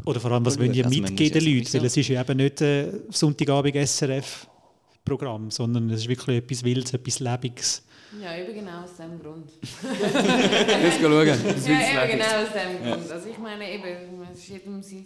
[0.05, 1.73] Oder vor allem, was wollen die Also, man mitgeben den Leuten?
[1.73, 6.93] Weil es ist ja eben nicht ein Sonntagabend SRF-Programm, sondern es ist wirklich etwas Wildes,
[6.93, 7.83] etwas Lebendiges.
[8.21, 9.49] Ja, eben genau aus dem Grund.
[10.83, 11.27] Jetzt schauen.
[11.27, 13.11] Das Ja, eben genau aus dem Grund.
[13.11, 13.83] Also ich meine eben,
[14.31, 15.05] es ist jedem sein,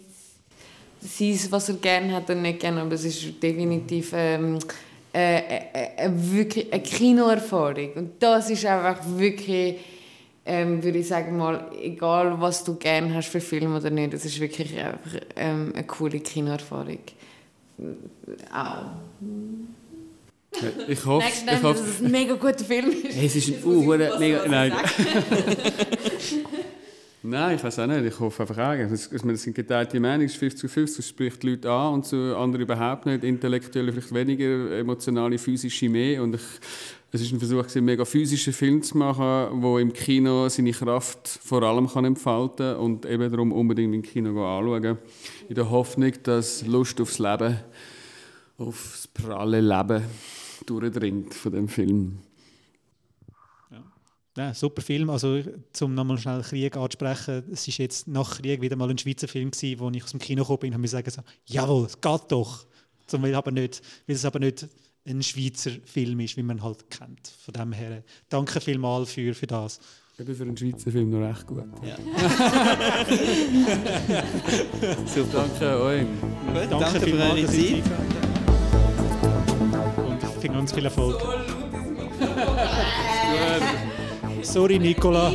[1.00, 4.58] sein, was er gerne hat und nicht gerne, aber es ist definitiv ähm,
[5.14, 5.60] äh, äh,
[5.96, 7.92] äh, wirklich eine Kinoerfahrung.
[7.94, 9.76] Und das ist einfach wirklich,
[10.48, 14.24] ähm, würde ich sagen mal, egal was du gerne hast für Film oder nicht, es
[14.24, 16.98] ist wirklich einfach ähm, eine coole Kinoerfahrung.
[18.52, 18.86] Auch.
[20.88, 23.14] Ich hoffe, du ich dann, dass hoffe, es ein mega guter Film ist?
[23.14, 24.72] Hey, es ist ein uh, mega, nein.
[27.20, 28.04] Nein, ich weiß auch nicht.
[28.04, 28.72] Ich hoffe einfach auch.
[28.72, 31.70] Es, es es sind geteilte Meinungen, es ist 50 zu 50, es spricht die Leute
[31.70, 33.24] an und so andere überhaupt nicht.
[33.24, 36.22] Intellektuelle vielleicht weniger, emotionale, physische mehr.
[36.22, 36.40] Und ich,
[37.10, 41.26] es ist ein Versuch, einen mega physischen Film zu machen, wo im Kino seine Kraft
[41.26, 44.98] vor allem kann entfalten und eben darum unbedingt im Kino anschauen.
[45.48, 47.58] In der Hoffnung, dass Lust aufs Leben,
[48.58, 50.02] aufs pralle Leben
[50.66, 52.18] durchdringt von dem Film.
[54.36, 55.10] Ja, super Film.
[55.10, 55.42] Also,
[55.80, 59.50] um nochmal schnell Krieg anzusprechen, es ist jetzt nach Krieg wieder mal ein Schweizer Film
[59.50, 62.00] gewesen, wo ich aus dem Kino gekommen bin und habe mir sagen so, jawohl, es
[62.00, 62.66] geht doch.
[63.06, 64.68] Zum weil, aber nicht, weil es aber nicht
[65.08, 67.32] ein Schweizer Film ist, wie man halt kennt.
[67.44, 69.80] Von dem her, danke vielmals für, für das.
[70.18, 71.62] Eben für einen Schweizer Film noch recht gut.
[75.06, 75.32] Super.
[75.60, 76.00] Danke euch.
[76.02, 76.08] Gut,
[76.54, 77.84] Danke, danke für eure ihr Zeit.
[79.70, 79.98] Habt.
[79.98, 81.22] Und viel ganz viel Erfolg.
[84.42, 85.32] Sorry, Nicola.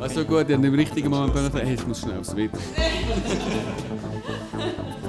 [0.00, 2.50] Also gut, ich habe im richtigen Moment gedacht, hey, ich muss schnell aufs WC.